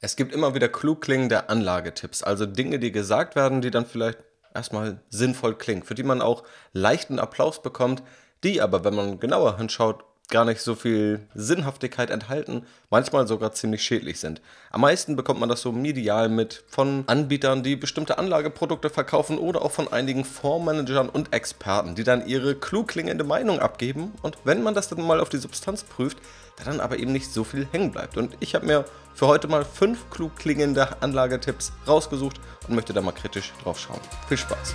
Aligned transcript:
Es 0.00 0.14
gibt 0.14 0.32
immer 0.32 0.54
wieder 0.54 0.68
klug 0.68 1.00
klingende 1.00 1.48
Anlagetipps, 1.48 2.22
also 2.22 2.46
Dinge, 2.46 2.78
die 2.78 2.92
gesagt 2.92 3.34
werden, 3.34 3.60
die 3.60 3.70
dann 3.70 3.86
vielleicht 3.86 4.18
erstmal 4.54 5.00
sinnvoll 5.08 5.56
klingen, 5.56 5.82
für 5.82 5.94
die 5.94 6.04
man 6.04 6.22
auch 6.22 6.44
leichten 6.72 7.18
Applaus 7.18 7.62
bekommt, 7.62 8.02
die 8.44 8.60
aber, 8.60 8.84
wenn 8.84 8.94
man 8.94 9.18
genauer 9.18 9.58
hinschaut, 9.58 10.04
gar 10.30 10.44
nicht 10.44 10.60
so 10.60 10.74
viel 10.74 11.20
Sinnhaftigkeit 11.34 12.10
enthalten, 12.10 12.66
manchmal 12.90 13.26
sogar 13.26 13.52
ziemlich 13.52 13.82
schädlich 13.82 14.20
sind. 14.20 14.42
Am 14.70 14.82
meisten 14.82 15.16
bekommt 15.16 15.40
man 15.40 15.48
das 15.48 15.62
so 15.62 15.72
medial 15.72 16.28
mit 16.28 16.64
von 16.68 17.04
Anbietern, 17.06 17.62
die 17.62 17.76
bestimmte 17.76 18.18
Anlageprodukte 18.18 18.90
verkaufen 18.90 19.38
oder 19.38 19.62
auch 19.62 19.70
von 19.70 19.90
einigen 19.90 20.24
Fondsmanagern 20.24 21.08
und 21.08 21.32
Experten, 21.32 21.94
die 21.94 22.04
dann 22.04 22.26
ihre 22.26 22.54
klug 22.54 22.88
klingende 22.88 23.24
Meinung 23.24 23.58
abgeben 23.58 24.12
und 24.22 24.36
wenn 24.44 24.62
man 24.62 24.74
das 24.74 24.88
dann 24.88 25.00
mal 25.00 25.20
auf 25.20 25.30
die 25.30 25.38
Substanz 25.38 25.82
prüft, 25.82 26.18
da 26.56 26.64
dann 26.64 26.80
aber 26.80 26.98
eben 26.98 27.12
nicht 27.12 27.32
so 27.32 27.44
viel 27.44 27.66
hängen 27.72 27.92
bleibt. 27.92 28.16
Und 28.18 28.36
ich 28.40 28.54
habe 28.54 28.66
mir 28.66 28.84
für 29.14 29.26
heute 29.26 29.48
mal 29.48 29.64
fünf 29.64 30.10
klug 30.10 30.36
klingende 30.36 31.00
Anlagetipps 31.02 31.72
rausgesucht 31.86 32.38
und 32.68 32.74
möchte 32.74 32.92
da 32.92 33.00
mal 33.00 33.12
kritisch 33.12 33.52
drauf 33.62 33.80
schauen. 33.80 34.00
Viel 34.28 34.36
Spaß! 34.38 34.74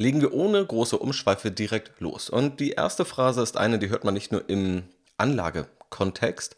Legen 0.00 0.20
wir 0.22 0.32
ohne 0.32 0.64
große 0.64 0.98
Umschweife 0.98 1.50
direkt 1.50 2.00
los. 2.00 2.30
Und 2.30 2.58
die 2.58 2.70
erste 2.70 3.04
Phrase 3.04 3.42
ist 3.42 3.56
eine, 3.56 3.78
die 3.78 3.90
hört 3.90 4.04
man 4.04 4.14
nicht 4.14 4.32
nur 4.32 4.48
im 4.48 4.84
Anlagekontext. 5.18 6.56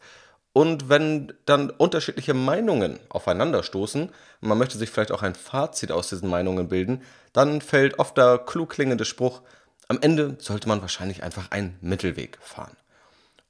Und 0.53 0.87
wenn 0.87 1.33
dann 1.45 1.69
unterschiedliche 1.69 2.33
Meinungen 2.33 2.99
aufeinanderstoßen, 3.09 4.09
man 4.39 4.57
möchte 4.57 4.77
sich 4.77 4.89
vielleicht 4.89 5.11
auch 5.11 5.23
ein 5.23 5.35
Fazit 5.35 5.91
aus 5.91 6.09
diesen 6.09 6.29
Meinungen 6.29 6.69
bilden, 6.69 7.01
dann 7.33 7.59
fällt 7.59 7.99
oft 7.99 8.17
der 8.17 8.37
klug 8.37 8.69
klingende 8.69 9.03
Spruch, 9.03 9.41
am 9.89 9.99
Ende 9.99 10.37
sollte 10.39 10.69
man 10.69 10.81
wahrscheinlich 10.81 11.23
einfach 11.23 11.51
einen 11.51 11.77
Mittelweg 11.81 12.37
fahren. 12.39 12.77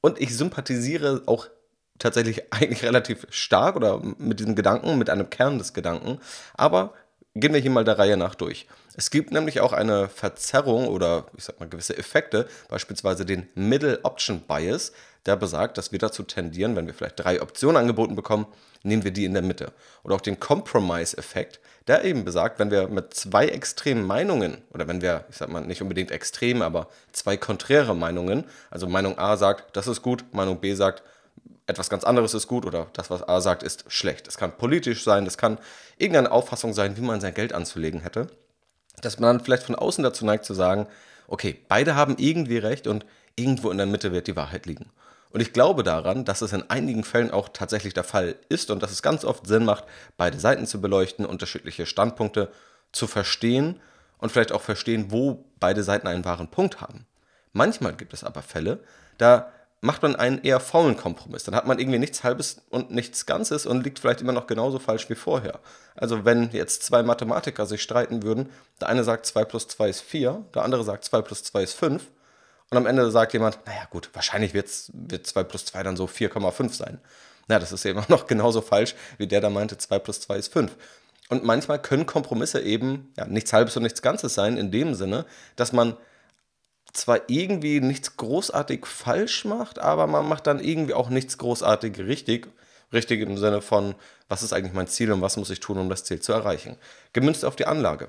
Und 0.02 0.19
ich 0.19 0.35
sympathisiere 0.35 1.22
auch 1.28 1.47
tatsächlich 2.00 2.41
eigentlich 2.52 2.83
relativ 2.83 3.28
stark 3.30 3.75
oder 3.75 4.00
mit 4.00 4.39
diesem 4.39 4.55
Gedanken, 4.55 4.97
mit 4.97 5.11
einem 5.11 5.30
Kern 5.30 5.59
des 5.59 5.73
Gedanken, 5.73 6.19
aber 6.55 6.94
gehen 7.35 7.53
wir 7.53 7.61
hier 7.61 7.72
mal 7.72 7.83
der 7.83 8.00
Reihe 8.00 8.17
nach 8.17 8.33
durch. 8.33 8.67
Es 8.95 9.09
gibt 9.09 9.31
nämlich 9.31 9.59
auch 9.59 9.73
eine 9.73 10.08
Verzerrung 10.08 10.88
oder 10.88 11.25
ich 11.36 11.45
sag 11.45 11.59
mal 11.59 11.67
gewisse 11.67 11.97
Effekte, 11.97 12.47
beispielsweise 12.69 13.25
den 13.25 13.50
Middle 13.55 14.00
Option 14.03 14.41
Bias, 14.41 14.91
der 15.25 15.35
besagt, 15.35 15.77
dass 15.77 15.91
wir 15.91 16.00
dazu 16.00 16.23
tendieren, 16.23 16.75
wenn 16.75 16.85
wir 16.85 16.94
vielleicht 16.94 17.19
drei 17.19 17.41
Optionen 17.41 17.77
angeboten 17.77 18.16
bekommen, 18.16 18.45
nehmen 18.83 19.03
wir 19.03 19.11
die 19.11 19.25
in 19.25 19.33
der 19.33 19.41
Mitte. 19.41 19.72
Oder 20.03 20.16
auch 20.16 20.22
den 20.22 20.39
Compromise-Effekt, 20.39 21.59
der 21.88 22.03
eben 22.03 22.23
besagt, 22.23 22.59
wenn 22.59 22.69
wir 22.69 22.88
mit 22.88 23.13
zwei 23.13 23.47
extremen 23.47 24.05
Meinungen 24.05 24.61
oder 24.73 24.88
wenn 24.88 25.02
wir, 25.02 25.25
ich 25.30 25.38
sag 25.38 25.50
mal 25.50 25.61
nicht 25.61 25.81
unbedingt 25.81 26.11
extrem, 26.11 26.61
aber 26.61 26.88
zwei 27.13 27.38
konträre 27.38 27.95
Meinungen, 27.95 28.44
also 28.69 28.88
Meinung 28.88 29.17
A 29.17 29.38
sagt, 29.38 29.75
das 29.75 29.88
ist 29.88 30.02
gut, 30.02 30.25
Meinung 30.33 30.59
B 30.59 30.75
sagt, 30.75 31.02
etwas 31.66 31.89
ganz 31.89 32.03
anderes 32.03 32.33
ist 32.33 32.47
gut 32.47 32.66
oder 32.66 32.88
das, 32.94 33.09
was 33.09 33.28
A 33.28 33.39
sagt, 33.41 33.63
ist 33.63 33.85
schlecht. 33.88 34.28
Es 34.28 34.38
kann 34.38 34.57
politisch 34.57 35.03
sein, 35.03 35.25
es 35.25 35.38
kann 35.38 35.57
irgendeine 35.97 36.31
Auffassung 36.31 36.73
sein, 36.73 36.97
wie 36.97 37.02
man 37.02 37.22
sein 37.22 37.33
Geld 37.33 37.53
anzulegen 37.53 38.02
hätte. 38.02 38.28
Dass 39.06 39.20
man 39.20 39.38
dann 39.38 39.46
vielleicht 39.46 39.64
von 39.64 39.76
außen 39.76 40.04
dazu 40.04 40.26
neigt 40.26 40.46
zu 40.46 40.54
sagen, 40.54 40.88
okay, 41.28 41.59
beide 41.68 41.96
haben 41.96 42.16
irgendwie 42.18 42.58
recht 42.58 42.88
und 42.88 43.06
irgendwo 43.36 43.72
in 43.72 43.78
der 43.78 43.88
Mitte 43.88 44.12
wird 44.12 44.28
die 44.28 44.36
Wahrheit 44.36 44.66
liegen. 44.66 44.92
Und 45.32 45.42
ich 45.42 45.52
glaube 45.52 45.82
daran, 45.82 46.26
dass 46.26 46.42
es 46.42 46.54
in 46.54 46.70
einigen 46.70 47.04
Fällen 47.04 47.31
auch 47.31 47.50
tatsächlich 47.50 47.96
der 47.96 48.04
Fall 48.04 48.36
ist 48.50 48.70
und 48.70 48.84
dass 48.84 48.92
es 48.92 49.02
ganz 49.02 49.26
oft 49.26 49.48
Sinn 49.48 49.66
macht, 49.66 49.86
beide 50.16 50.40
Seiten 50.40 50.68
zu 50.68 50.80
beleuchten, 50.80 51.26
unterschiedliche 51.26 51.88
Standpunkte 51.88 52.50
zu 52.92 53.08
verstehen 53.08 53.80
und 54.20 54.31
vielleicht 54.31 54.52
auch 54.52 54.62
verstehen, 54.62 55.08
wo 55.09 55.44
beide 55.59 55.84
Seiten 55.84 56.08
einen 56.08 56.24
wahren 56.24 56.50
Punkt 56.50 56.81
haben. 56.81 57.08
Manchmal 57.52 57.96
gibt 57.96 58.14
es 58.14 58.24
aber 58.24 58.44
Fälle, 58.44 58.80
da 59.18 59.52
macht 59.84 60.02
man 60.02 60.16
einen 60.16 60.42
eher 60.42 60.62
faulen 60.62 60.95
Kompromiss. 60.95 61.44
Dann 61.44 61.56
hat 61.56 61.67
man 61.67 61.78
irgendwie 61.78 62.00
nichts 62.00 62.23
Halbes 62.23 62.62
und 62.70 62.92
nichts 62.92 63.25
Ganzes 63.25 63.66
und 63.66 63.84
liegt 63.84 64.00
vielleicht 64.00 64.22
immer 64.22 64.31
noch 64.31 64.47
genauso 64.47 64.80
falsch 64.80 65.09
wie 65.09 65.16
vorher. 65.16 65.59
Also 65.96 66.24
wenn 66.24 66.50
jetzt 66.52 66.84
zwei 66.84 67.03
Mathematiker 67.03 67.66
sich 67.66 67.84
streiten 67.84 68.24
würden, 68.24 68.50
der 68.80 68.88
eine 68.88 69.03
sagt 69.03 69.25
2 69.25 69.44
plus 69.44 69.68
2 69.68 69.90
ist 69.90 70.02
4, 70.02 70.46
der 70.56 70.63
andere 70.63 70.85
sagt 70.85 71.03
2 71.03 71.22
plus 71.22 71.44
2 71.44 71.63
ist 71.63 71.74
5 71.74 72.02
und 72.72 72.78
am 72.78 72.85
Ende 72.85 73.12
sagt 73.12 73.34
jemand, 73.34 73.59
naja 73.66 73.85
gut, 73.90 74.09
wahrscheinlich 74.13 74.53
wird's, 74.53 74.90
wird 74.94 75.28
2 75.28 75.44
plus 75.44 75.66
2 75.66 75.84
dann 75.84 75.97
so 75.97 76.06
4,5 76.06 76.74
sein. 76.74 77.02
Na, 77.50 77.59
das 77.59 77.74
ist 77.74 77.86
eben 77.86 78.02
noch 78.07 78.25
genauso 78.25 78.62
falsch, 78.62 78.96
wie 79.18 79.28
der 79.28 79.41
da 79.41 79.50
meinte, 79.50 79.78
2 79.78 80.00
plus 80.00 80.22
2 80.22 80.38
ist 80.38 80.53
5. 80.53 80.72
Und 81.28 81.44
manchmal 81.44 81.81
können 81.81 82.06
Kompromisse 82.06 82.62
eben 82.62 83.12
ja, 83.18 83.25
nichts 83.25 83.52
Halbes 83.52 83.75
und 83.75 83.84
nichts 83.84 84.02
Ganzes 84.02 84.34
sein, 84.34 84.56
in 84.56 84.72
dem 84.72 84.96
Sinne, 84.96 85.25
dass 85.57 85.74
man 85.74 85.97
zwar 86.94 87.22
irgendwie 87.28 87.80
nichts 87.81 88.18
großartig 88.18 88.86
falsch 88.86 89.46
macht, 89.46 89.80
aber 89.80 90.08
man 90.08 90.28
macht 90.28 90.48
dann 90.48 90.59
irgendwie 90.59 90.94
auch 90.94 91.09
nichts 91.09 91.38
großartig 91.38 92.00
richtig. 92.00 92.48
Richtig 92.92 93.22
im 93.22 93.38
Sinne 93.38 93.62
von, 93.62 93.96
was 94.30 94.44
ist 94.44 94.54
eigentlich 94.54 94.74
mein 94.74 94.88
Ziel 94.88 95.12
und 95.12 95.22
was 95.22 95.36
muss 95.36 95.50
ich 95.50 95.59
tun, 95.59 95.80
um 95.80 95.90
das 95.90 96.04
Ziel 96.04 96.20
zu 96.20 96.31
erreichen. 96.31 96.78
Gemünzt 97.12 97.44
auf 97.44 97.56
die 97.56 97.66
Anlage. 97.66 98.08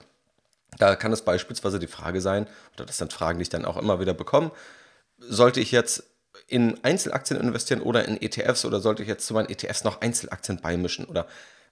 Da 0.78 0.94
kann 0.96 1.12
es 1.12 1.22
beispielsweise 1.22 1.78
die 1.78 1.86
Frage 1.86 2.20
sein, 2.20 2.46
oder 2.74 2.84
das 2.84 2.98
sind 2.98 3.12
Fragen, 3.12 3.38
die 3.38 3.44
ich 3.44 3.48
dann 3.48 3.64
auch 3.64 3.78
immer 3.78 4.00
wieder 4.00 4.12
bekomme, 4.12 4.50
sollte 5.18 5.60
ich 5.60 5.72
jetzt 5.72 6.04
in 6.48 6.82
Einzelaktien 6.84 7.40
investieren 7.40 7.80
oder 7.80 8.06
in 8.06 8.20
ETFs 8.20 8.64
oder 8.64 8.80
sollte 8.80 9.02
ich 9.02 9.08
jetzt 9.08 9.26
zu 9.26 9.34
meinen 9.34 9.48
ETFs 9.48 9.84
noch 9.84 10.00
Einzelaktien 10.02 10.60
beimischen? 10.60 11.06
Oder 11.06 11.26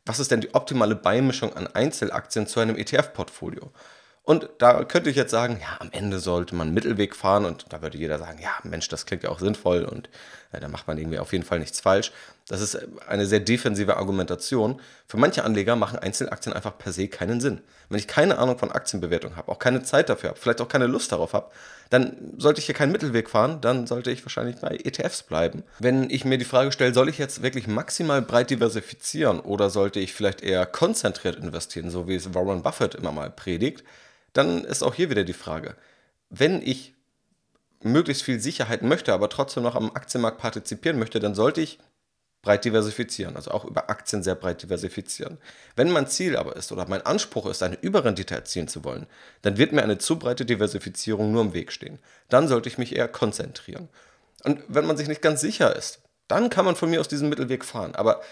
was 0.06 0.18
ist 0.18 0.30
denn 0.30 0.40
die 0.40 0.54
optimale 0.54 0.94
Beimischung 0.94 1.54
an 1.54 1.66
Einzelaktien 1.66 2.46
zu 2.46 2.60
einem 2.60 2.76
ETF-Portfolio? 2.76 3.70
Und 4.24 4.48
da 4.58 4.84
könnte 4.84 5.10
ich 5.10 5.16
jetzt 5.16 5.32
sagen, 5.32 5.58
ja, 5.60 5.80
am 5.80 5.90
Ende 5.90 6.20
sollte 6.20 6.54
man 6.54 6.68
einen 6.68 6.74
Mittelweg 6.74 7.16
fahren 7.16 7.44
und 7.44 7.66
da 7.70 7.82
würde 7.82 7.98
jeder 7.98 8.20
sagen, 8.20 8.38
ja, 8.40 8.52
Mensch, 8.62 8.88
das 8.88 9.04
klingt 9.04 9.24
ja 9.24 9.30
auch 9.30 9.40
sinnvoll 9.40 9.84
und 9.84 10.08
ja, 10.52 10.60
da 10.60 10.68
macht 10.68 10.86
man 10.86 10.96
irgendwie 10.96 11.18
auf 11.18 11.32
jeden 11.32 11.44
Fall 11.44 11.58
nichts 11.58 11.80
falsch. 11.80 12.12
Das 12.46 12.60
ist 12.60 12.78
eine 13.08 13.26
sehr 13.26 13.40
defensive 13.40 13.96
Argumentation. 13.96 14.80
Für 15.08 15.16
manche 15.16 15.44
Anleger 15.44 15.74
machen 15.74 15.98
Einzelaktien 15.98 16.54
einfach 16.54 16.78
per 16.78 16.92
se 16.92 17.08
keinen 17.08 17.40
Sinn. 17.40 17.62
Wenn 17.88 17.98
ich 17.98 18.06
keine 18.06 18.38
Ahnung 18.38 18.58
von 18.58 18.70
Aktienbewertung 18.70 19.34
habe, 19.34 19.50
auch 19.50 19.58
keine 19.58 19.82
Zeit 19.82 20.08
dafür 20.08 20.30
habe, 20.30 20.38
vielleicht 20.38 20.60
auch 20.60 20.68
keine 20.68 20.86
Lust 20.86 21.10
darauf 21.10 21.32
habe, 21.32 21.50
dann 21.90 22.34
sollte 22.38 22.60
ich 22.60 22.66
hier 22.66 22.76
keinen 22.76 22.92
Mittelweg 22.92 23.28
fahren, 23.28 23.60
dann 23.60 23.88
sollte 23.88 24.12
ich 24.12 24.24
wahrscheinlich 24.24 24.56
bei 24.60 24.78
ETFs 24.84 25.24
bleiben. 25.24 25.64
Wenn 25.80 26.08
ich 26.10 26.24
mir 26.24 26.38
die 26.38 26.44
Frage 26.44 26.70
stelle, 26.70 26.94
soll 26.94 27.08
ich 27.08 27.18
jetzt 27.18 27.42
wirklich 27.42 27.66
maximal 27.66 28.22
breit 28.22 28.50
diversifizieren 28.50 29.40
oder 29.40 29.68
sollte 29.68 29.98
ich 29.98 30.14
vielleicht 30.14 30.42
eher 30.42 30.64
konzentriert 30.64 31.36
investieren, 31.36 31.90
so 31.90 32.06
wie 32.06 32.14
es 32.14 32.34
Warren 32.34 32.62
Buffett 32.62 32.94
immer 32.94 33.10
mal 33.10 33.30
predigt, 33.30 33.82
dann 34.32 34.64
ist 34.64 34.82
auch 34.82 34.94
hier 34.94 35.10
wieder 35.10 35.24
die 35.24 35.32
Frage, 35.32 35.76
wenn 36.30 36.62
ich 36.62 36.94
möglichst 37.82 38.22
viel 38.22 38.40
Sicherheit 38.40 38.82
möchte, 38.82 39.12
aber 39.12 39.28
trotzdem 39.28 39.62
noch 39.62 39.74
am 39.74 39.90
Aktienmarkt 39.94 40.38
partizipieren 40.38 40.98
möchte, 40.98 41.20
dann 41.20 41.34
sollte 41.34 41.60
ich 41.60 41.78
breit 42.42 42.64
diversifizieren, 42.64 43.36
also 43.36 43.52
auch 43.52 43.64
über 43.64 43.88
Aktien 43.88 44.22
sehr 44.22 44.34
breit 44.34 44.62
diversifizieren. 44.62 45.38
Wenn 45.76 45.92
mein 45.92 46.08
Ziel 46.08 46.36
aber 46.36 46.56
ist 46.56 46.72
oder 46.72 46.88
mein 46.88 47.06
Anspruch 47.06 47.46
ist, 47.46 47.62
eine 47.62 47.78
Überrendite 47.80 48.34
erzielen 48.34 48.66
zu 48.66 48.84
wollen, 48.84 49.06
dann 49.42 49.58
wird 49.58 49.72
mir 49.72 49.82
eine 49.82 49.98
zu 49.98 50.18
breite 50.18 50.44
Diversifizierung 50.44 51.30
nur 51.30 51.42
im 51.42 51.54
Weg 51.54 51.70
stehen. 51.70 52.00
Dann 52.28 52.48
sollte 52.48 52.68
ich 52.68 52.78
mich 52.78 52.96
eher 52.96 53.06
konzentrieren. 53.06 53.88
Und 54.42 54.60
wenn 54.66 54.86
man 54.86 54.96
sich 54.96 55.06
nicht 55.06 55.22
ganz 55.22 55.40
sicher 55.40 55.74
ist, 55.76 56.00
dann 56.26 56.50
kann 56.50 56.64
man 56.64 56.74
von 56.74 56.90
mir 56.90 57.00
aus 57.00 57.08
diesem 57.08 57.28
Mittelweg 57.28 57.64
fahren. 57.64 57.94
Aber 57.94 58.22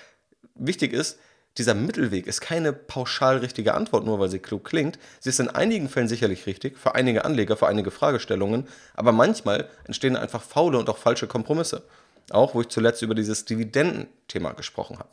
wichtig 0.55 0.93
ist, 0.93 1.19
dieser 1.59 1.75
Mittelweg 1.75 2.27
ist 2.27 2.41
keine 2.41 2.72
pauschal 2.72 3.38
richtige 3.38 3.75
Antwort, 3.75 4.05
nur 4.05 4.21
weil 4.21 4.28
sie 4.28 4.38
klug 4.38 4.65
klingt. 4.65 4.99
Sie 5.19 5.31
ist 5.31 5.41
in 5.41 5.49
einigen 5.49 5.88
Fällen 5.88 6.09
sicherlich 6.09 6.47
richtig, 6.47 6.78
für 6.78 6.94
einige 6.94 7.25
Anleger, 7.25 7.56
für 7.56 7.66
einige 7.66 7.91
Fragestellungen, 7.91 8.69
aber 8.94 9.12
manchmal 9.12 9.69
entstehen 9.84 10.16
einfach 10.16 10.43
faule 10.43 10.78
und 10.78 10.88
auch 10.88 10.99
falsche 10.99 11.27
Kompromisse. 11.27 11.83
Auch, 12.31 12.55
wo 12.55 12.61
ich 12.61 12.69
zuletzt 12.69 13.03
über 13.03 13.15
dieses 13.15 13.44
Dividendenthema 13.44 14.53
gesprochen 14.53 14.99
habe 14.99 15.11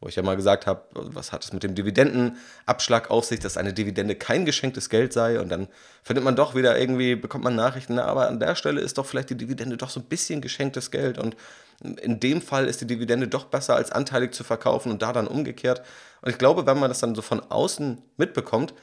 wo 0.00 0.08
ich 0.08 0.14
ja 0.14 0.22
mal 0.22 0.36
gesagt 0.36 0.66
habe, 0.66 0.82
was 0.92 1.32
hat 1.32 1.44
es 1.44 1.52
mit 1.52 1.64
dem 1.64 1.74
Dividendenabschlag 1.74 3.10
auf 3.10 3.24
sich, 3.24 3.40
dass 3.40 3.56
eine 3.56 3.72
Dividende 3.72 4.14
kein 4.14 4.44
geschenktes 4.44 4.90
Geld 4.90 5.12
sei 5.12 5.40
und 5.40 5.48
dann 5.48 5.66
findet 6.04 6.24
man 6.24 6.36
doch 6.36 6.54
wieder 6.54 6.78
irgendwie, 6.78 7.16
bekommt 7.16 7.42
man 7.42 7.56
Nachrichten, 7.56 7.96
na, 7.96 8.04
aber 8.04 8.28
an 8.28 8.38
der 8.38 8.54
Stelle 8.54 8.80
ist 8.80 8.98
doch 8.98 9.06
vielleicht 9.06 9.30
die 9.30 9.36
Dividende 9.36 9.76
doch 9.76 9.90
so 9.90 9.98
ein 9.98 10.06
bisschen 10.06 10.40
geschenktes 10.40 10.90
Geld 10.92 11.18
und 11.18 11.36
in 11.80 12.18
dem 12.20 12.42
Fall 12.42 12.66
ist 12.66 12.80
die 12.80 12.86
Dividende 12.86 13.28
doch 13.28 13.44
besser 13.44 13.76
als 13.76 13.92
anteilig 13.92 14.32
zu 14.32 14.42
verkaufen 14.42 14.90
und 14.90 15.02
da 15.02 15.12
dann 15.12 15.28
umgekehrt. 15.28 15.82
Und 16.22 16.30
ich 16.30 16.38
glaube, 16.38 16.66
wenn 16.66 16.78
man 16.78 16.90
das 16.90 16.98
dann 16.98 17.14
so 17.14 17.22
von 17.22 17.40
außen 17.40 18.02
mitbekommt, 18.16 18.74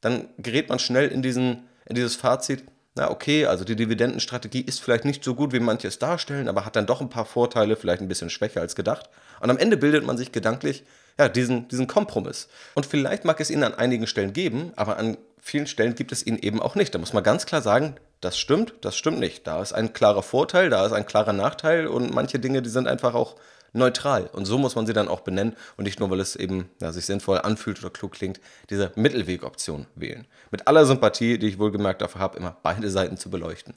dann 0.00 0.28
gerät 0.38 0.68
man 0.68 0.78
schnell 0.78 1.08
in, 1.08 1.22
diesen, 1.22 1.64
in 1.86 1.94
dieses 1.96 2.14
Fazit, 2.14 2.64
na 2.94 3.10
okay, 3.10 3.46
also 3.46 3.64
die 3.64 3.74
Dividendenstrategie 3.74 4.60
ist 4.60 4.80
vielleicht 4.80 5.04
nicht 5.04 5.24
so 5.24 5.34
gut, 5.34 5.52
wie 5.52 5.58
manche 5.58 5.88
es 5.88 5.98
darstellen, 5.98 6.48
aber 6.48 6.64
hat 6.64 6.76
dann 6.76 6.86
doch 6.86 7.00
ein 7.00 7.08
paar 7.08 7.24
Vorteile, 7.24 7.74
vielleicht 7.74 8.00
ein 8.00 8.08
bisschen 8.08 8.30
schwächer 8.30 8.60
als 8.60 8.76
gedacht. 8.76 9.08
Und 9.40 9.50
am 9.50 9.58
Ende 9.58 9.76
bildet 9.76 10.06
man 10.06 10.16
sich 10.16 10.30
gedanklich 10.30 10.84
ja, 11.18 11.28
diesen, 11.28 11.66
diesen 11.68 11.88
Kompromiss. 11.88 12.48
Und 12.74 12.86
vielleicht 12.86 13.24
mag 13.24 13.40
es 13.40 13.50
ihn 13.50 13.64
an 13.64 13.74
einigen 13.74 14.06
Stellen 14.06 14.32
geben, 14.32 14.72
aber 14.76 14.96
an 14.98 15.16
vielen 15.40 15.66
Stellen 15.66 15.96
gibt 15.96 16.12
es 16.12 16.24
ihn 16.24 16.38
eben 16.38 16.62
auch 16.62 16.76
nicht. 16.76 16.94
Da 16.94 16.98
muss 16.98 17.12
man 17.12 17.24
ganz 17.24 17.46
klar 17.46 17.62
sagen, 17.62 17.96
das 18.24 18.38
stimmt, 18.38 18.74
das 18.80 18.96
stimmt 18.96 19.18
nicht. 19.18 19.46
Da 19.46 19.60
ist 19.60 19.72
ein 19.72 19.92
klarer 19.92 20.22
Vorteil, 20.22 20.70
da 20.70 20.86
ist 20.86 20.92
ein 20.92 21.06
klarer 21.06 21.32
Nachteil 21.32 21.86
und 21.86 22.14
manche 22.14 22.38
Dinge, 22.38 22.62
die 22.62 22.70
sind 22.70 22.88
einfach 22.88 23.14
auch 23.14 23.36
neutral. 23.74 24.30
Und 24.32 24.46
so 24.46 24.56
muss 24.56 24.76
man 24.76 24.86
sie 24.86 24.92
dann 24.92 25.08
auch 25.08 25.20
benennen 25.20 25.56
und 25.76 25.84
nicht 25.84 26.00
nur, 26.00 26.10
weil 26.10 26.20
es 26.20 26.36
eben 26.36 26.70
ja, 26.80 26.92
sich 26.92 27.04
sinnvoll 27.04 27.38
anfühlt 27.38 27.80
oder 27.80 27.90
klug 27.90 28.12
klingt, 28.12 28.40
diese 28.70 28.92
Mittelwegoption 28.94 29.86
wählen. 29.94 30.26
Mit 30.50 30.66
aller 30.68 30.86
Sympathie, 30.86 31.38
die 31.38 31.48
ich 31.48 31.58
wohlgemerkt 31.58 32.00
dafür 32.00 32.20
habe, 32.20 32.38
immer 32.38 32.56
beide 32.62 32.88
Seiten 32.88 33.18
zu 33.18 33.28
beleuchten. 33.30 33.74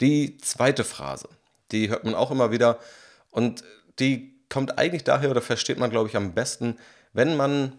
Die 0.00 0.38
zweite 0.38 0.84
Phrase, 0.84 1.28
die 1.72 1.90
hört 1.90 2.04
man 2.04 2.14
auch 2.14 2.30
immer 2.30 2.52
wieder 2.52 2.78
und 3.30 3.64
die 3.98 4.34
kommt 4.48 4.78
eigentlich 4.78 5.04
daher 5.04 5.30
oder 5.30 5.42
versteht 5.42 5.78
man, 5.78 5.90
glaube 5.90 6.08
ich, 6.08 6.16
am 6.16 6.32
besten, 6.32 6.78
wenn 7.12 7.36
man 7.36 7.72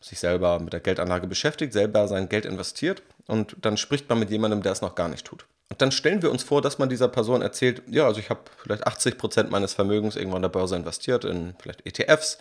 sich 0.00 0.18
selber 0.18 0.58
mit 0.58 0.72
der 0.72 0.80
Geldanlage 0.80 1.26
beschäftigt, 1.26 1.72
selber 1.72 2.08
sein 2.08 2.28
Geld 2.28 2.46
investiert 2.46 3.02
und 3.26 3.56
dann 3.60 3.76
spricht 3.76 4.08
man 4.08 4.18
mit 4.18 4.30
jemandem, 4.30 4.62
der 4.62 4.72
es 4.72 4.82
noch 4.82 4.94
gar 4.94 5.08
nicht 5.08 5.24
tut. 5.24 5.46
Und 5.72 5.80
dann 5.80 5.90
stellen 5.90 6.20
wir 6.20 6.30
uns 6.30 6.42
vor, 6.42 6.60
dass 6.60 6.78
man 6.78 6.90
dieser 6.90 7.08
Person 7.08 7.40
erzählt, 7.40 7.82
ja, 7.86 8.04
also 8.04 8.20
ich 8.20 8.28
habe 8.28 8.42
vielleicht 8.62 8.86
80 8.86 9.16
Prozent 9.16 9.50
meines 9.50 9.72
Vermögens 9.72 10.16
irgendwann 10.16 10.36
an 10.36 10.42
der 10.42 10.48
Börse 10.50 10.76
investiert, 10.76 11.24
in 11.24 11.54
vielleicht 11.62 11.86
ETFs, 11.86 12.36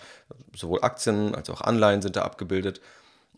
sowohl 0.54 0.82
Aktien 0.82 1.34
als 1.34 1.50
auch 1.50 1.62
Anleihen 1.62 2.02
sind 2.02 2.18
da 2.18 2.24
abgebildet. 2.24 2.82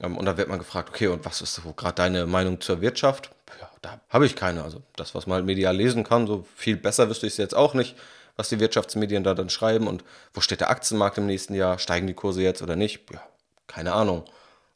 Ähm, 0.01 0.17
und 0.17 0.25
da 0.25 0.35
wird 0.35 0.49
man 0.49 0.57
gefragt, 0.57 0.89
okay, 0.89 1.05
und 1.09 1.23
was 1.25 1.41
ist 1.41 1.53
so 1.53 1.73
gerade 1.73 1.93
deine 1.93 2.25
Meinung 2.25 2.59
zur 2.59 2.81
Wirtschaft? 2.81 3.29
Ja, 3.61 3.69
da 3.83 4.01
habe 4.09 4.25
ich 4.25 4.35
keine. 4.35 4.63
Also 4.63 4.81
das, 4.95 5.13
was 5.13 5.27
man 5.27 5.35
halt 5.35 5.45
medial 5.45 5.77
lesen 5.77 6.03
kann, 6.03 6.25
so 6.25 6.43
viel 6.55 6.75
besser 6.75 7.07
wüsste 7.07 7.27
ich 7.27 7.33
es 7.33 7.37
jetzt 7.37 7.55
auch 7.55 7.75
nicht, 7.75 7.95
was 8.35 8.49
die 8.49 8.59
Wirtschaftsmedien 8.59 9.23
da 9.23 9.35
dann 9.35 9.51
schreiben 9.51 9.85
und 9.85 10.03
wo 10.33 10.41
steht 10.41 10.61
der 10.61 10.71
Aktienmarkt 10.71 11.19
im 11.19 11.27
nächsten 11.27 11.53
Jahr? 11.53 11.77
Steigen 11.77 12.07
die 12.07 12.15
Kurse 12.15 12.41
jetzt 12.41 12.63
oder 12.63 12.75
nicht? 12.75 13.11
Ja, 13.11 13.21
keine 13.67 13.93
Ahnung. 13.93 14.25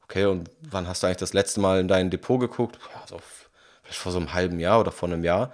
Okay, 0.03 0.25
und 0.25 0.51
wann 0.61 0.87
hast 0.87 1.01
du 1.01 1.07
eigentlich 1.07 1.17
das 1.17 1.33
letzte 1.33 1.59
Mal 1.59 1.79
in 1.79 1.87
dein 1.87 2.11
Depot 2.11 2.39
geguckt? 2.39 2.77
Ja, 2.93 3.01
so 3.07 3.19
vor 3.89 4.11
so 4.11 4.17
einem 4.17 4.33
halben 4.33 4.59
Jahr 4.59 4.79
oder 4.79 4.91
vor 4.91 5.09
einem 5.09 5.23
Jahr. 5.23 5.53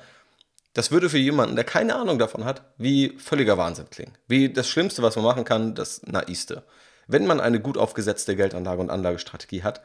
Das 0.74 0.92
würde 0.92 1.10
für 1.10 1.20
jemanden, 1.20 1.56
der 1.56 1.66
keine 1.66 1.96
Ahnung 1.96 2.18
davon 2.18 2.46
hat, 2.46 2.64
wie 2.78 3.16
völliger 3.18 3.58
Wahnsinn 3.58 3.90
klingen. 3.92 4.18
Wie 4.28 4.52
das 4.52 4.68
Schlimmste, 4.68 5.04
was 5.04 5.16
man 5.16 5.26
machen 5.26 5.46
kann, 5.46 5.76
das 5.76 6.02
Naivste. 6.04 6.64
Wenn 7.08 7.28
man 7.28 7.40
eine 7.40 7.60
gut 7.60 7.78
aufgesetzte 7.78 8.36
Geldanlage 8.36 8.82
und 8.82 8.90
Anlagestrategie 8.90 9.64
hat, 9.64 9.82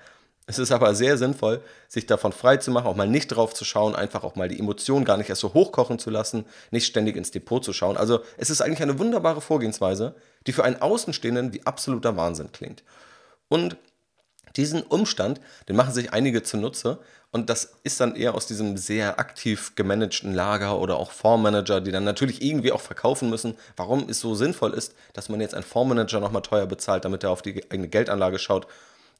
es 0.46 0.58
ist 0.58 0.72
aber 0.72 0.94
sehr 0.94 1.18
sinnvoll, 1.18 1.60
sich 1.88 2.06
davon 2.06 2.32
frei 2.32 2.56
zu 2.56 2.70
machen, 2.70 2.86
auch 2.86 2.96
mal 2.96 3.06
nicht 3.06 3.28
drauf 3.28 3.52
zu 3.52 3.66
schauen, 3.66 3.94
einfach 3.94 4.24
auch 4.24 4.34
mal 4.34 4.48
die 4.48 4.58
Emotionen 4.58 5.04
gar 5.04 5.18
nicht 5.18 5.28
erst 5.28 5.42
so 5.42 5.52
hochkochen 5.52 5.98
zu 5.98 6.08
lassen, 6.08 6.46
nicht 6.70 6.86
ständig 6.86 7.16
ins 7.16 7.30
Depot 7.30 7.62
zu 7.62 7.74
schauen. 7.74 7.98
Also 7.98 8.20
es 8.38 8.48
ist 8.48 8.62
eigentlich 8.62 8.80
eine 8.80 8.98
wunderbare 8.98 9.42
Vorgehensweise, 9.42 10.14
die 10.46 10.52
für 10.52 10.64
einen 10.64 10.80
Außenstehenden 10.80 11.52
wie 11.52 11.66
absoluter 11.66 12.16
Wahnsinn 12.16 12.50
klingt. 12.50 12.82
Und 13.48 13.76
diesen 14.56 14.82
Umstand, 14.82 15.42
den 15.68 15.76
machen 15.76 15.92
sich 15.92 16.14
einige 16.14 16.42
zunutze 16.42 16.98
und 17.30 17.50
das 17.50 17.74
ist 17.82 18.00
dann 18.00 18.16
eher 18.16 18.34
aus 18.34 18.46
diesem 18.46 18.78
sehr 18.78 19.18
aktiv 19.18 19.74
gemanagten 19.74 20.32
Lager 20.32 20.78
oder 20.78 20.96
auch 20.96 21.10
Fondsmanager, 21.10 21.82
die 21.82 21.92
dann 21.92 22.04
natürlich 22.04 22.40
irgendwie 22.42 22.72
auch 22.72 22.80
verkaufen 22.80 23.28
müssen, 23.28 23.54
warum 23.76 24.08
es 24.08 24.20
so 24.20 24.34
sinnvoll 24.34 24.72
ist, 24.72 24.94
dass 25.12 25.28
man 25.28 25.40
jetzt 25.40 25.54
einen 25.54 25.64
Fondsmanager 25.64 26.20
nochmal 26.20 26.42
teuer 26.42 26.66
bezahlt, 26.66 27.04
damit 27.04 27.24
er 27.24 27.30
auf 27.30 27.42
die 27.42 27.62
eigene 27.70 27.88
Geldanlage 27.88 28.38
schaut, 28.38 28.66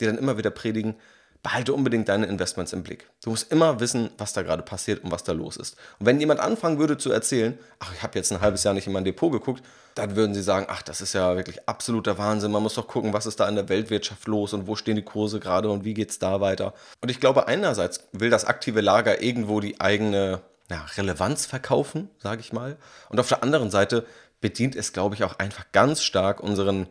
die 0.01 0.07
dann 0.07 0.17
immer 0.17 0.39
wieder 0.39 0.51
predigen, 0.51 0.97
behalte 1.43 1.73
unbedingt 1.73 2.09
deine 2.09 2.27
Investments 2.27 2.73
im 2.73 2.83
Blick. 2.83 3.09
Du 3.23 3.31
musst 3.31 3.51
immer 3.53 3.81
wissen, 3.81 4.11
was 4.19 4.33
da 4.33 4.43
gerade 4.43 4.63
passiert 4.63 5.05
und 5.05 5.11
was 5.11 5.25
da 5.25 5.33
los 5.33 5.57
ist. 5.57 5.77
Und 5.99 6.07
wenn 6.07 6.21
jemand 6.21 6.41
anfangen 6.41 6.79
würde 6.79 6.99
zu 6.99 7.13
erzählen, 7.13 7.59
ach, 7.79 7.93
ich 7.95 8.03
habe 8.03 8.19
jetzt 8.19 8.33
ein 8.33 8.41
halbes 8.41 8.65
Jahr 8.65 8.75
nicht 8.75 8.87
in 8.87 8.93
mein 8.93 9.05
Depot 9.05 9.31
geguckt, 9.31 9.63
dann 9.95 10.17
würden 10.17 10.35
sie 10.35 10.43
sagen, 10.43 10.67
ach, 10.69 10.83
das 10.83 11.01
ist 11.01 11.13
ja 11.13 11.37
wirklich 11.37 11.69
absoluter 11.69 12.19
Wahnsinn. 12.19 12.53
Man 12.53 12.63
muss 12.63 12.75
doch 12.75 12.89
gucken, 12.89 13.13
was 13.13 13.27
ist 13.27 13.41
da 13.41 13.49
in 13.49 13.55
der 13.55 13.69
Weltwirtschaft 13.69 14.27
los 14.27 14.53
und 14.53 14.67
wo 14.67 14.77
stehen 14.77 14.97
die 14.97 15.03
Kurse 15.03 15.41
gerade 15.41 15.71
und 15.71 15.85
wie 15.85 15.95
geht 15.95 16.11
es 16.11 16.19
da 16.19 16.41
weiter. 16.41 16.75
Und 17.01 17.11
ich 17.11 17.21
glaube, 17.21 17.47
einerseits 17.47 18.09
will 18.13 18.31
das 18.31 18.45
aktive 18.45 18.81
Lager 18.81 19.23
irgendwo 19.23 19.61
die 19.61 19.81
eigene 19.81 20.41
ja, 20.71 20.85
Relevanz 20.97 21.47
verkaufen, 21.47 22.11
sage 22.19 22.41
ich 22.41 22.53
mal. 22.53 22.77
Und 23.09 23.21
auf 23.21 23.29
der 23.29 23.43
anderen 23.43 23.71
Seite 23.71 24.05
bedient 24.41 24.77
es, 24.77 24.93
glaube 24.93 25.15
ich, 25.15 25.25
auch 25.25 25.39
einfach 25.39 25.67
ganz 25.73 26.03
stark 26.03 26.41
unseren 26.41 26.89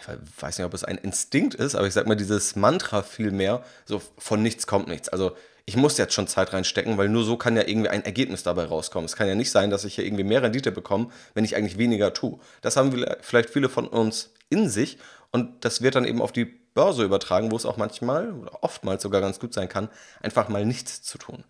ich 0.00 0.42
weiß 0.42 0.58
nicht, 0.58 0.66
ob 0.66 0.74
es 0.74 0.84
ein 0.84 0.98
Instinkt 0.98 1.54
ist, 1.54 1.74
aber 1.74 1.86
ich 1.86 1.94
sag 1.94 2.06
mal, 2.06 2.14
dieses 2.14 2.56
Mantra 2.56 3.02
vielmehr, 3.02 3.62
so 3.84 4.00
von 4.18 4.42
nichts 4.42 4.66
kommt 4.66 4.88
nichts. 4.88 5.08
Also 5.08 5.36
ich 5.66 5.76
muss 5.76 5.98
jetzt 5.98 6.14
schon 6.14 6.26
Zeit 6.26 6.52
reinstecken, 6.52 6.96
weil 6.96 7.10
nur 7.10 7.24
so 7.24 7.36
kann 7.36 7.56
ja 7.56 7.66
irgendwie 7.66 7.90
ein 7.90 8.04
Ergebnis 8.04 8.42
dabei 8.42 8.64
rauskommen. 8.64 9.04
Es 9.04 9.16
kann 9.16 9.28
ja 9.28 9.34
nicht 9.34 9.50
sein, 9.50 9.68
dass 9.68 9.84
ich 9.84 9.96
hier 9.96 10.06
irgendwie 10.06 10.24
mehr 10.24 10.42
Rendite 10.42 10.72
bekomme, 10.72 11.08
wenn 11.34 11.44
ich 11.44 11.56
eigentlich 11.56 11.76
weniger 11.76 12.14
tue. 12.14 12.38
Das 12.62 12.76
haben 12.76 13.04
vielleicht 13.20 13.50
viele 13.50 13.68
von 13.68 13.86
uns 13.86 14.30
in 14.48 14.70
sich 14.70 14.98
und 15.30 15.64
das 15.64 15.82
wird 15.82 15.94
dann 15.94 16.06
eben 16.06 16.22
auf 16.22 16.32
die 16.32 16.46
Börse 16.46 17.04
übertragen, 17.04 17.50
wo 17.50 17.56
es 17.56 17.66
auch 17.66 17.76
manchmal 17.76 18.32
oder 18.32 18.62
oftmals 18.62 19.02
sogar 19.02 19.20
ganz 19.20 19.40
gut 19.40 19.52
sein 19.52 19.68
kann, 19.68 19.88
einfach 20.22 20.48
mal 20.48 20.64
nichts 20.64 21.02
zu 21.02 21.18
tun. 21.18 21.44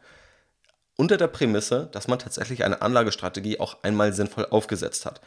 Unter 0.96 1.16
der 1.16 1.28
Prämisse, 1.28 1.88
dass 1.92 2.08
man 2.08 2.18
tatsächlich 2.18 2.64
eine 2.64 2.82
Anlagestrategie 2.82 3.60
auch 3.60 3.84
einmal 3.84 4.12
sinnvoll 4.12 4.46
aufgesetzt 4.46 5.06
hat. 5.06 5.20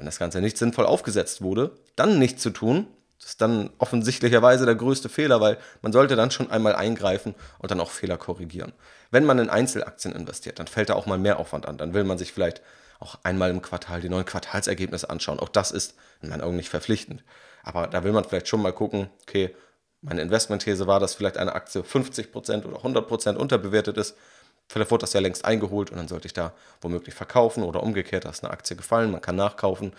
Wenn 0.00 0.06
das 0.06 0.18
Ganze 0.18 0.40
nicht 0.40 0.56
sinnvoll 0.56 0.86
aufgesetzt 0.86 1.42
wurde, 1.42 1.72
dann 1.94 2.18
nichts 2.18 2.40
zu 2.40 2.48
tun, 2.48 2.86
das 3.18 3.32
ist 3.32 3.42
dann 3.42 3.68
offensichtlicherweise 3.76 4.64
der 4.64 4.74
größte 4.74 5.10
Fehler, 5.10 5.42
weil 5.42 5.58
man 5.82 5.92
sollte 5.92 6.16
dann 6.16 6.30
schon 6.30 6.50
einmal 6.50 6.74
eingreifen 6.74 7.34
und 7.58 7.70
dann 7.70 7.80
auch 7.80 7.90
Fehler 7.90 8.16
korrigieren. 8.16 8.72
Wenn 9.10 9.26
man 9.26 9.38
in 9.38 9.50
Einzelaktien 9.50 10.14
investiert, 10.14 10.58
dann 10.58 10.68
fällt 10.68 10.88
da 10.88 10.94
auch 10.94 11.04
mal 11.04 11.18
mehr 11.18 11.38
Aufwand 11.38 11.68
an. 11.68 11.76
Dann 11.76 11.92
will 11.92 12.04
man 12.04 12.16
sich 12.16 12.32
vielleicht 12.32 12.62
auch 12.98 13.18
einmal 13.24 13.50
im 13.50 13.60
Quartal 13.60 14.00
die 14.00 14.08
neuen 14.08 14.24
Quartalsergebnisse 14.24 15.10
anschauen. 15.10 15.38
Auch 15.38 15.50
das 15.50 15.70
ist 15.70 15.96
in 16.22 16.30
meinen 16.30 16.40
Augen 16.40 16.56
nicht 16.56 16.70
verpflichtend. 16.70 17.22
Aber 17.62 17.86
da 17.86 18.02
will 18.02 18.12
man 18.12 18.24
vielleicht 18.24 18.48
schon 18.48 18.62
mal 18.62 18.72
gucken, 18.72 19.10
okay, 19.28 19.54
meine 20.00 20.22
Investmentthese 20.22 20.86
war, 20.86 20.98
dass 20.98 21.14
vielleicht 21.14 21.36
eine 21.36 21.52
Aktie 21.52 21.82
50% 21.82 22.64
oder 22.64 22.78
100% 22.78 23.34
unterbewertet 23.34 23.98
ist. 23.98 24.16
Vielleicht 24.70 24.92
wurde 24.92 25.00
das 25.00 25.14
ja 25.14 25.20
längst 25.20 25.44
eingeholt 25.44 25.90
und 25.90 25.96
dann 25.96 26.06
sollte 26.06 26.28
ich 26.28 26.32
da 26.32 26.52
womöglich 26.80 27.12
verkaufen 27.12 27.64
oder 27.64 27.82
umgekehrt, 27.82 28.24
da 28.24 28.30
ist 28.30 28.44
eine 28.44 28.52
Aktie 28.52 28.76
gefallen, 28.76 29.10
man 29.10 29.20
kann 29.20 29.34
nachkaufen. 29.34 29.92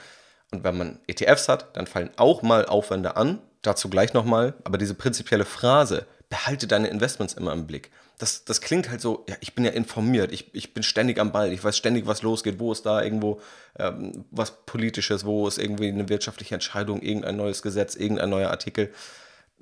Und 0.49 0.63
wenn 0.63 0.77
man 0.77 0.99
ETFs 1.07 1.49
hat, 1.49 1.75
dann 1.75 1.87
fallen 1.87 2.09
auch 2.15 2.41
mal 2.41 2.65
Aufwände 2.65 3.17
an, 3.17 3.41
dazu 3.63 3.89
gleich 3.89 4.13
nochmal, 4.13 4.53
aber 4.63 4.77
diese 4.77 4.93
prinzipielle 4.93 5.43
Phrase, 5.43 6.05
behalte 6.29 6.67
deine 6.67 6.87
Investments 6.87 7.33
immer 7.33 7.51
im 7.51 7.67
Blick. 7.67 7.91
Das, 8.17 8.45
das 8.45 8.61
klingt 8.61 8.89
halt 8.89 9.01
so, 9.01 9.25
ja, 9.27 9.35
ich 9.41 9.55
bin 9.55 9.65
ja 9.65 9.71
informiert, 9.71 10.31
ich, 10.31 10.55
ich 10.55 10.73
bin 10.73 10.83
ständig 10.83 11.19
am 11.19 11.33
Ball, 11.33 11.51
ich 11.51 11.61
weiß 11.61 11.75
ständig, 11.75 12.07
was 12.07 12.21
losgeht, 12.21 12.57
wo 12.57 12.71
ist 12.71 12.85
da 12.85 13.03
irgendwo 13.03 13.41
ähm, 13.77 14.23
was 14.31 14.65
Politisches, 14.65 15.25
wo 15.25 15.49
ist 15.49 15.57
irgendwie 15.57 15.89
eine 15.89 16.07
wirtschaftliche 16.07 16.53
Entscheidung, 16.53 17.01
irgendein 17.01 17.35
neues 17.35 17.61
Gesetz, 17.61 17.95
irgendein 17.95 18.29
neuer 18.29 18.51
Artikel 18.51 18.93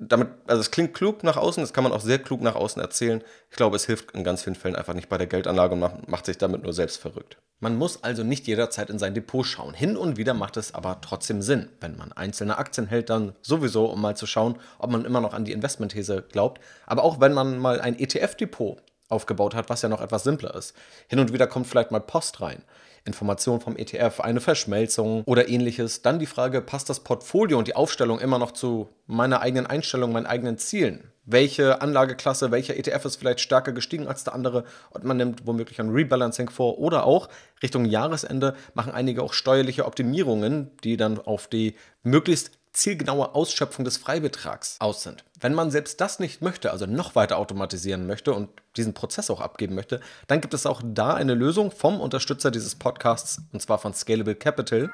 damit, 0.00 0.28
also 0.46 0.60
es 0.60 0.70
klingt 0.70 0.94
klug 0.94 1.22
nach 1.22 1.36
außen, 1.36 1.62
das 1.62 1.72
kann 1.72 1.84
man 1.84 1.92
auch 1.92 2.00
sehr 2.00 2.18
klug 2.18 2.40
nach 2.40 2.54
außen 2.54 2.80
erzählen. 2.80 3.22
Ich 3.50 3.56
glaube, 3.56 3.76
es 3.76 3.84
hilft 3.84 4.12
in 4.12 4.24
ganz 4.24 4.42
vielen 4.42 4.56
Fällen 4.56 4.74
einfach 4.74 4.94
nicht 4.94 5.08
bei 5.10 5.18
der 5.18 5.26
Geldanlage 5.26 5.74
und 5.74 5.80
macht, 5.80 6.08
macht 6.08 6.26
sich 6.26 6.38
damit 6.38 6.62
nur 6.62 6.72
selbst 6.72 6.96
verrückt. 6.96 7.36
Man 7.60 7.76
muss 7.76 8.02
also 8.02 8.24
nicht 8.24 8.46
jederzeit 8.46 8.88
in 8.88 8.98
sein 8.98 9.12
Depot 9.12 9.44
schauen. 9.44 9.74
Hin 9.74 9.98
und 9.98 10.16
wieder 10.16 10.32
macht 10.32 10.56
es 10.56 10.74
aber 10.74 11.02
trotzdem 11.02 11.42
Sinn. 11.42 11.68
Wenn 11.80 11.98
man 11.98 12.12
einzelne 12.12 12.56
Aktien 12.56 12.86
hält, 12.86 13.10
dann 13.10 13.34
sowieso, 13.42 13.84
um 13.84 14.00
mal 14.00 14.16
zu 14.16 14.26
schauen, 14.26 14.58
ob 14.78 14.90
man 14.90 15.04
immer 15.04 15.20
noch 15.20 15.34
an 15.34 15.44
die 15.44 15.52
Investmentthese 15.52 16.22
glaubt. 16.22 16.62
Aber 16.86 17.04
auch 17.04 17.20
wenn 17.20 17.34
man 17.34 17.58
mal 17.58 17.80
ein 17.80 17.98
ETF-Depot 17.98 18.78
aufgebaut 19.10 19.54
hat, 19.54 19.68
was 19.68 19.82
ja 19.82 19.90
noch 19.90 20.00
etwas 20.00 20.22
simpler 20.22 20.54
ist. 20.54 20.74
Hin 21.08 21.18
und 21.18 21.32
wieder 21.34 21.46
kommt 21.46 21.66
vielleicht 21.66 21.90
mal 21.90 22.00
Post 22.00 22.40
rein. 22.40 22.62
Information 23.04 23.60
vom 23.60 23.76
ETF, 23.76 24.20
eine 24.20 24.40
Verschmelzung 24.40 25.22
oder 25.24 25.48
ähnliches. 25.48 26.02
Dann 26.02 26.18
die 26.18 26.26
Frage, 26.26 26.60
passt 26.60 26.88
das 26.88 27.00
Portfolio 27.00 27.58
und 27.58 27.68
die 27.68 27.76
Aufstellung 27.76 28.20
immer 28.20 28.38
noch 28.38 28.52
zu 28.52 28.88
meiner 29.06 29.40
eigenen 29.40 29.66
Einstellung, 29.66 30.12
meinen 30.12 30.26
eigenen 30.26 30.58
Zielen? 30.58 31.10
Welche 31.24 31.80
Anlageklasse, 31.80 32.50
welcher 32.50 32.76
ETF 32.76 33.04
ist 33.04 33.16
vielleicht 33.16 33.40
stärker 33.40 33.72
gestiegen 33.72 34.08
als 34.08 34.24
der 34.24 34.34
andere 34.34 34.64
und 34.90 35.04
man 35.04 35.16
nimmt 35.16 35.46
womöglich 35.46 35.80
ein 35.80 35.90
Rebalancing 35.90 36.50
vor 36.50 36.78
oder 36.78 37.04
auch 37.04 37.28
Richtung 37.62 37.84
Jahresende 37.84 38.54
machen 38.74 38.92
einige 38.92 39.22
auch 39.22 39.32
steuerliche 39.32 39.86
Optimierungen, 39.86 40.70
die 40.82 40.96
dann 40.96 41.18
auf 41.18 41.46
die 41.46 41.76
möglichst 42.02 42.59
zielgenaue 42.72 43.34
Ausschöpfung 43.34 43.84
des 43.84 43.96
Freibetrags 43.96 44.76
aus 44.78 45.02
sind. 45.02 45.24
Wenn 45.40 45.54
man 45.54 45.70
selbst 45.70 46.00
das 46.00 46.20
nicht 46.20 46.42
möchte, 46.42 46.70
also 46.70 46.86
noch 46.86 47.14
weiter 47.14 47.38
automatisieren 47.38 48.06
möchte 48.06 48.32
und 48.32 48.50
diesen 48.76 48.94
Prozess 48.94 49.30
auch 49.30 49.40
abgeben 49.40 49.74
möchte, 49.74 50.00
dann 50.26 50.40
gibt 50.40 50.54
es 50.54 50.66
auch 50.66 50.82
da 50.84 51.14
eine 51.14 51.34
Lösung 51.34 51.70
vom 51.70 52.00
Unterstützer 52.00 52.50
dieses 52.50 52.74
Podcasts, 52.74 53.40
und 53.52 53.60
zwar 53.60 53.78
von 53.78 53.94
Scalable 53.94 54.34
Capital. 54.34 54.90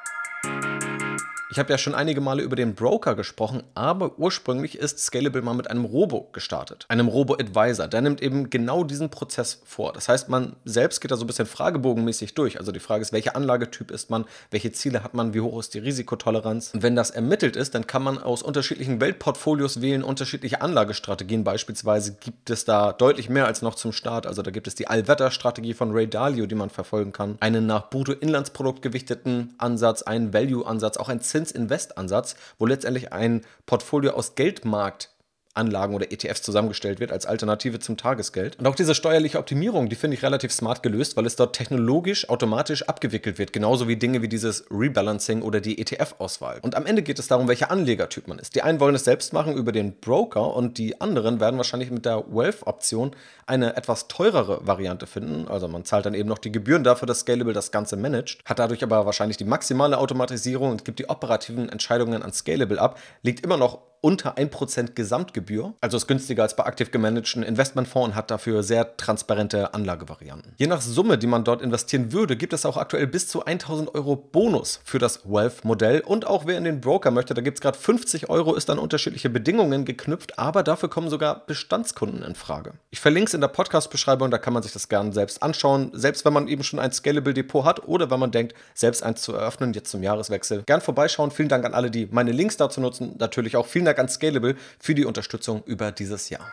Ich 1.48 1.60
habe 1.60 1.70
ja 1.70 1.78
schon 1.78 1.94
einige 1.94 2.20
Male 2.20 2.42
über 2.42 2.56
den 2.56 2.74
Broker 2.74 3.14
gesprochen, 3.14 3.62
aber 3.74 4.18
ursprünglich 4.18 4.76
ist 4.78 4.98
Scalable 4.98 5.42
mal 5.42 5.54
mit 5.54 5.70
einem 5.70 5.84
Robo 5.84 6.28
gestartet, 6.32 6.86
einem 6.88 7.06
Robo-Advisor. 7.06 7.86
Der 7.86 8.00
nimmt 8.00 8.20
eben 8.20 8.50
genau 8.50 8.82
diesen 8.82 9.10
Prozess 9.10 9.62
vor. 9.64 9.92
Das 9.92 10.08
heißt, 10.08 10.28
man 10.28 10.56
selbst 10.64 11.00
geht 11.00 11.12
da 11.12 11.16
so 11.16 11.22
ein 11.22 11.28
bisschen 11.28 11.46
fragebogenmäßig 11.46 12.34
durch. 12.34 12.58
Also 12.58 12.72
die 12.72 12.80
Frage 12.80 13.02
ist, 13.02 13.12
welcher 13.12 13.36
Anlagetyp 13.36 13.92
ist 13.92 14.10
man, 14.10 14.24
welche 14.50 14.72
Ziele 14.72 15.04
hat 15.04 15.14
man, 15.14 15.34
wie 15.34 15.40
hoch 15.40 15.60
ist 15.60 15.74
die 15.74 15.78
Risikotoleranz. 15.78 16.72
Und 16.74 16.82
wenn 16.82 16.96
das 16.96 17.10
ermittelt 17.10 17.54
ist, 17.54 17.76
dann 17.76 17.86
kann 17.86 18.02
man 18.02 18.18
aus 18.18 18.42
unterschiedlichen 18.42 19.00
Weltportfolios 19.00 19.80
wählen, 19.80 20.02
unterschiedliche 20.02 20.62
Anlagestrategien. 20.62 21.44
Beispielsweise 21.44 22.16
gibt 22.18 22.50
es 22.50 22.64
da 22.64 22.92
deutlich 22.92 23.28
mehr 23.28 23.46
als 23.46 23.62
noch 23.62 23.76
zum 23.76 23.92
Start. 23.92 24.26
Also 24.26 24.42
da 24.42 24.50
gibt 24.50 24.66
es 24.66 24.74
die 24.74 24.88
Allwetterstrategie 24.88 25.74
von 25.74 25.92
Ray 25.92 26.08
Dalio, 26.08 26.46
die 26.46 26.56
man 26.56 26.70
verfolgen 26.70 27.12
kann, 27.12 27.36
einen 27.38 27.66
nach 27.66 27.88
Bruttoinlandsprodukt 27.88 28.82
gewichteten 28.82 29.54
Ansatz, 29.58 30.02
einen 30.02 30.32
Value-Ansatz, 30.32 30.96
auch 30.96 31.08
ein 31.08 31.20
Zins-Invest-Ansatz, 31.36 32.36
wo 32.58 32.66
letztendlich 32.66 33.12
ein 33.12 33.42
Portfolio 33.66 34.12
aus 34.12 34.34
Geldmarkt 34.36 35.10
Anlagen 35.56 35.94
oder 35.94 36.12
ETFs 36.12 36.42
zusammengestellt 36.42 37.00
wird 37.00 37.12
als 37.12 37.26
Alternative 37.26 37.78
zum 37.78 37.96
Tagesgeld. 37.96 38.58
Und 38.58 38.66
auch 38.66 38.74
diese 38.74 38.94
steuerliche 38.94 39.38
Optimierung, 39.38 39.88
die 39.88 39.96
finde 39.96 40.16
ich 40.16 40.22
relativ 40.22 40.52
smart 40.52 40.82
gelöst, 40.82 41.16
weil 41.16 41.26
es 41.26 41.36
dort 41.36 41.56
technologisch 41.56 42.28
automatisch 42.28 42.82
abgewickelt 42.82 43.38
wird, 43.38 43.52
genauso 43.52 43.88
wie 43.88 43.96
Dinge 43.96 44.22
wie 44.22 44.28
dieses 44.28 44.64
Rebalancing 44.70 45.42
oder 45.42 45.60
die 45.60 45.78
ETF-Auswahl. 45.78 46.60
Und 46.62 46.74
am 46.74 46.86
Ende 46.86 47.02
geht 47.02 47.18
es 47.18 47.28
darum, 47.28 47.48
welcher 47.48 47.70
Anlegertyp 47.70 48.28
man 48.28 48.38
ist. 48.38 48.54
Die 48.54 48.62
einen 48.62 48.80
wollen 48.80 48.94
es 48.94 49.04
selbst 49.04 49.32
machen 49.32 49.56
über 49.56 49.72
den 49.72 49.98
Broker 50.00 50.54
und 50.54 50.78
die 50.78 51.00
anderen 51.00 51.40
werden 51.40 51.56
wahrscheinlich 51.56 51.90
mit 51.90 52.04
der 52.04 52.24
Wealth-Option 52.28 53.12
eine 53.46 53.76
etwas 53.76 54.08
teurere 54.08 54.66
Variante 54.66 55.06
finden. 55.06 55.48
Also 55.48 55.68
man 55.68 55.84
zahlt 55.84 56.06
dann 56.06 56.14
eben 56.14 56.28
noch 56.28 56.38
die 56.38 56.52
Gebühren 56.52 56.84
dafür, 56.84 57.06
dass 57.06 57.20
Scalable 57.20 57.52
das 57.52 57.70
Ganze 57.70 57.96
managt, 57.96 58.40
hat 58.44 58.58
dadurch 58.58 58.82
aber 58.82 59.06
wahrscheinlich 59.06 59.36
die 59.36 59.44
maximale 59.44 59.98
Automatisierung 59.98 60.70
und 60.72 60.84
gibt 60.84 60.98
die 60.98 61.08
operativen 61.08 61.68
Entscheidungen 61.68 62.22
an 62.22 62.32
Scalable 62.32 62.80
ab, 62.80 62.98
liegt 63.22 63.44
immer 63.44 63.56
noch 63.56 63.80
unter 64.06 64.38
1% 64.38 64.92
Gesamtgebühr. 64.94 65.74
Also 65.80 65.96
ist 65.96 66.06
günstiger 66.06 66.44
als 66.44 66.54
bei 66.54 66.64
aktiv 66.64 66.92
gemanagten 66.92 67.42
Investmentfonds 67.42 68.10
und 68.10 68.14
hat 68.14 68.30
dafür 68.30 68.62
sehr 68.62 68.96
transparente 68.96 69.74
Anlagevarianten. 69.74 70.52
Je 70.58 70.68
nach 70.68 70.80
Summe, 70.80 71.18
die 71.18 71.26
man 71.26 71.42
dort 71.42 71.60
investieren 71.60 72.12
würde, 72.12 72.36
gibt 72.36 72.52
es 72.52 72.64
auch 72.64 72.76
aktuell 72.76 73.08
bis 73.08 73.26
zu 73.26 73.44
1000 73.44 73.96
Euro 73.96 74.14
Bonus 74.14 74.78
für 74.84 75.00
das 75.00 75.28
Wealth-Modell. 75.28 76.02
Und 76.02 76.24
auch 76.24 76.46
wer 76.46 76.56
in 76.56 76.62
den 76.62 76.80
Broker 76.80 77.10
möchte, 77.10 77.34
da 77.34 77.42
gibt 77.42 77.58
es 77.58 77.60
gerade 77.60 77.76
50 77.76 78.30
Euro, 78.30 78.54
ist 78.54 78.70
an 78.70 78.78
unterschiedliche 78.78 79.28
Bedingungen 79.28 79.84
geknüpft, 79.84 80.38
aber 80.38 80.62
dafür 80.62 80.88
kommen 80.88 81.10
sogar 81.10 81.44
Bestandskunden 81.44 82.22
in 82.22 82.36
Frage. 82.36 82.74
Ich 82.90 83.00
verlinke 83.00 83.26
es 83.26 83.34
in 83.34 83.40
der 83.40 83.48
Podcast-Beschreibung, 83.48 84.30
da 84.30 84.38
kann 84.38 84.52
man 84.52 84.62
sich 84.62 84.72
das 84.72 84.88
gerne 84.88 85.12
selbst 85.12 85.42
anschauen. 85.42 85.90
Selbst 85.94 86.24
wenn 86.24 86.32
man 86.32 86.46
eben 86.46 86.62
schon 86.62 86.78
ein 86.78 86.92
Scalable 86.92 87.34
Depot 87.34 87.64
hat 87.64 87.88
oder 87.88 88.08
wenn 88.08 88.20
man 88.20 88.30
denkt, 88.30 88.54
selbst 88.72 89.02
eins 89.02 89.22
zu 89.22 89.32
eröffnen, 89.32 89.72
jetzt 89.72 89.90
zum 89.90 90.04
Jahreswechsel. 90.04 90.62
Gern 90.62 90.80
vorbeischauen. 90.80 91.32
Vielen 91.32 91.48
Dank 91.48 91.64
an 91.64 91.74
alle, 91.74 91.90
die 91.90 92.06
meine 92.08 92.30
Links 92.30 92.56
dazu 92.56 92.80
nutzen. 92.80 93.16
Natürlich 93.18 93.56
auch 93.56 93.66
vielen 93.66 93.84
Dank 93.84 93.95
an 93.98 94.08
Scalable 94.08 94.56
für 94.78 94.94
die 94.94 95.04
Unterstützung 95.04 95.62
über 95.64 95.92
dieses 95.92 96.30
Jahr. 96.30 96.52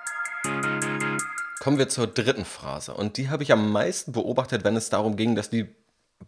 Kommen 1.60 1.78
wir 1.78 1.88
zur 1.88 2.08
dritten 2.08 2.46
Phrase. 2.46 2.94
Und 2.94 3.18
die 3.18 3.30
habe 3.30 3.44
ich 3.44 3.52
am 3.52 3.72
meisten 3.72 4.12
beobachtet, 4.12 4.64
wenn 4.64 4.76
es 4.76 4.90
darum 4.90 5.16
ging, 5.16 5.36
dass 5.36 5.50
die 5.50 5.74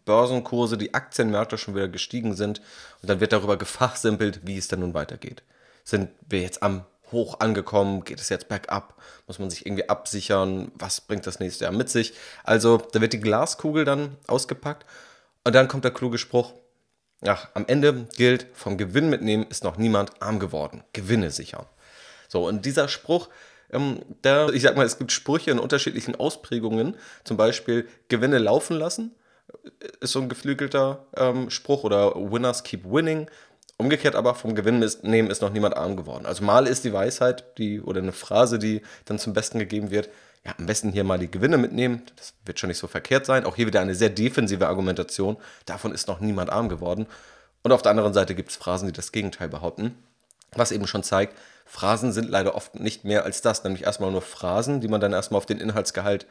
Börsenkurse, 0.05 0.77
die 0.77 0.93
Aktienmärkte 0.93 1.57
schon 1.57 1.75
wieder 1.75 1.88
gestiegen 1.88 2.36
sind. 2.36 2.62
Und 3.01 3.10
dann 3.10 3.19
wird 3.19 3.34
darüber 3.34 3.57
gefachsimpelt, 3.57 4.41
wie 4.43 4.57
es 4.57 4.67
denn 4.67 4.79
nun 4.79 4.93
weitergeht. 4.93 5.43
Sind 5.84 6.10
wir 6.27 6.41
jetzt 6.41 6.63
am 6.63 6.86
Hoch 7.12 7.39
angekommen? 7.39 8.03
Geht 8.03 8.19
es 8.19 8.29
jetzt 8.29 8.48
bergab? 8.48 8.95
Muss 9.27 9.39
man 9.39 9.50
sich 9.50 9.65
irgendwie 9.65 9.89
absichern? 9.89 10.72
Was 10.75 11.01
bringt 11.01 11.27
das 11.27 11.39
nächste 11.39 11.65
Jahr 11.65 11.74
mit 11.74 11.89
sich? 11.89 12.13
Also, 12.43 12.77
da 12.77 13.01
wird 13.01 13.13
die 13.13 13.19
Glaskugel 13.19 13.86
dann 13.86 14.17
ausgepackt. 14.27 14.86
Und 15.43 15.53
dann 15.53 15.67
kommt 15.67 15.84
der 15.84 15.91
kluge 15.91 16.17
Spruch, 16.17 16.53
Ach, 17.27 17.48
am 17.53 17.65
Ende 17.67 18.08
gilt, 18.15 18.48
vom 18.53 18.77
Gewinn 18.77 19.10
mitnehmen 19.10 19.46
ist 19.50 19.63
noch 19.63 19.77
niemand 19.77 20.22
arm 20.22 20.39
geworden. 20.39 20.84
Gewinne 20.94 21.32
sichern. 21.32 21.65
So, 22.27 22.48
und 22.48 22.65
dieser 22.65 22.88
Spruch, 22.88 23.29
ähm, 23.72 24.01
der, 24.24 24.50
ich 24.53 24.63
sag 24.63 24.75
mal, 24.75 24.86
es 24.86 24.98
gibt 24.98 25.12
Sprüche 25.12 25.51
in 25.51 25.60
unterschiedlichen 25.60 26.15
Ausprägungen. 26.15 26.96
Zum 27.24 27.38
Beispiel 27.38 27.88
Gewinne 28.08 28.38
laufen 28.38 28.77
lassen, 28.77 29.15
ist 30.00 30.12
so 30.12 30.22
ein 30.22 30.29
geflügelter 30.29 31.05
ähm, 31.15 31.50
Spruch 31.50 31.84
oder 31.84 32.15
Winners 32.15 32.63
keep 32.63 32.86
winning. 32.86 33.29
Umgekehrt 33.77 34.15
aber 34.15 34.36
vom 34.36 34.55
Gewinn 34.55 34.79
nehmen 35.01 35.29
ist 35.29 35.41
noch 35.41 35.50
niemand 35.50 35.75
arm 35.75 35.98
geworden. 35.98 36.25
Also 36.25 36.44
mal 36.44 36.65
ist 36.65 36.86
die 36.86 36.94
Weisheit, 36.94 37.58
die 37.58 37.82
oder 37.82 38.01
eine 38.01 38.13
Phrase, 38.13 38.58
die 38.58 38.82
dann 39.03 39.20
zum 39.20 39.34
Besten 39.34 39.60
gegeben 39.60 39.91
wird, 39.91 40.10
ja, 40.46 40.54
am 40.58 40.68
besten 40.68 40.92
hier 40.92 41.04
mal 41.04 41.18
die 41.18 41.32
Gewinne 41.32 41.58
mitnehmen. 41.58 42.04
Das 42.16 42.34
wird 42.46 42.60
schon 42.60 42.68
nicht 42.68 42.78
so 42.78 42.88
verkehrt 42.88 43.25
sein. 43.25 43.46
Auch 43.46 43.56
hier 43.56 43.66
wieder 43.66 43.82
eine 43.82 43.96
sehr 43.96 44.10
defensive 44.10 44.68
Argumentation. 44.68 45.38
Davon 45.66 45.92
ist 45.92 46.08
noch 46.08 46.20
niemand 46.20 46.52
arm 46.52 46.70
geworden. 46.70 47.08
Und 47.64 47.72
auf 47.72 47.82
der 47.82 47.92
anderen 47.92 48.14
Seite 48.14 48.36
gibt 48.36 48.52
es 48.52 48.56
Phrasen, 48.56 48.88
die 48.88 48.94
das 48.94 49.12
Gegenteil 49.12 49.50
behaupten. 49.50 49.98
Was 50.52 50.72
eben 50.72 50.86
schon 50.86 51.04
zeigt, 51.04 51.36
Phrasen 51.66 52.12
sind 52.12 52.30
leider 52.30 52.54
oft 52.54 52.75
nicht 52.75 53.04
mehr 53.04 53.25
als 53.25 53.42
das, 53.42 53.64
nämlich 53.64 53.84
erstmal 53.84 54.12
nur 54.12 54.22
Phrasen, 54.22 54.82
die 54.82 54.88
man 54.88 55.02
dann 55.02 55.14
erstmal 55.14 55.40
auf 55.40 55.48
den 55.48 55.60
Inhaltsgehalt, 55.60 56.28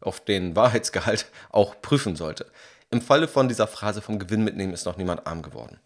auf 0.00 0.20
den 0.20 0.54
Wahrheitsgehalt 0.54 1.26
auch 1.50 1.82
prüfen 1.82 2.14
sollte. 2.14 2.46
Im 2.90 3.02
Falle 3.02 3.26
von 3.26 3.48
dieser 3.48 3.66
Phrase 3.66 4.00
vom 4.00 4.20
Gewinn 4.20 4.44
mitnehmen 4.44 4.72
ist 4.72 4.86
noch 4.86 4.96
niemand 4.96 5.26
arm 5.26 5.42
geworden. 5.42 5.80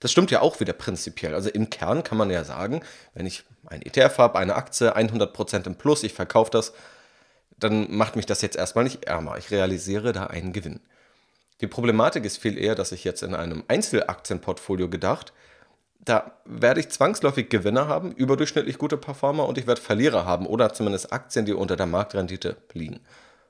Das 0.00 0.12
stimmt 0.12 0.30
ja 0.30 0.40
auch 0.40 0.60
wieder 0.60 0.72
prinzipiell. 0.72 1.34
Also 1.34 1.50
im 1.50 1.70
Kern 1.70 2.02
kann 2.02 2.18
man 2.18 2.30
ja 2.30 2.42
sagen, 2.44 2.82
wenn 3.14 3.26
ich 3.26 3.44
ein 3.66 3.82
ETF 3.82 4.16
habe, 4.18 4.38
eine 4.38 4.54
Aktie, 4.54 4.96
100% 4.96 5.66
im 5.66 5.74
Plus, 5.74 6.02
ich 6.04 6.14
verkaufe 6.14 6.50
das, 6.50 6.72
dann 7.58 7.94
macht 7.94 8.16
mich 8.16 8.26
das 8.26 8.42
jetzt 8.42 8.56
erstmal 8.56 8.84
nicht 8.84 9.04
ärmer. 9.04 9.36
Ich 9.38 9.50
realisiere 9.50 10.12
da 10.12 10.26
einen 10.26 10.52
Gewinn. 10.52 10.80
Die 11.60 11.66
Problematik 11.66 12.24
ist 12.24 12.38
viel 12.38 12.56
eher, 12.56 12.74
dass 12.74 12.92
ich 12.92 13.04
jetzt 13.04 13.22
in 13.22 13.34
einem 13.34 13.64
Einzelaktienportfolio 13.66 14.88
gedacht, 14.88 15.32
da 16.00 16.32
werde 16.44 16.80
ich 16.80 16.88
zwangsläufig 16.88 17.48
Gewinner 17.48 17.88
haben, 17.88 18.12
überdurchschnittlich 18.12 18.78
gute 18.78 18.96
Performer 18.96 19.46
und 19.46 19.58
ich 19.58 19.66
werde 19.66 19.80
Verlierer 19.80 20.24
haben 20.24 20.46
oder 20.46 20.72
zumindest 20.72 21.12
Aktien, 21.12 21.44
die 21.44 21.52
unter 21.52 21.76
der 21.76 21.86
Marktrendite 21.86 22.56
liegen. 22.72 23.00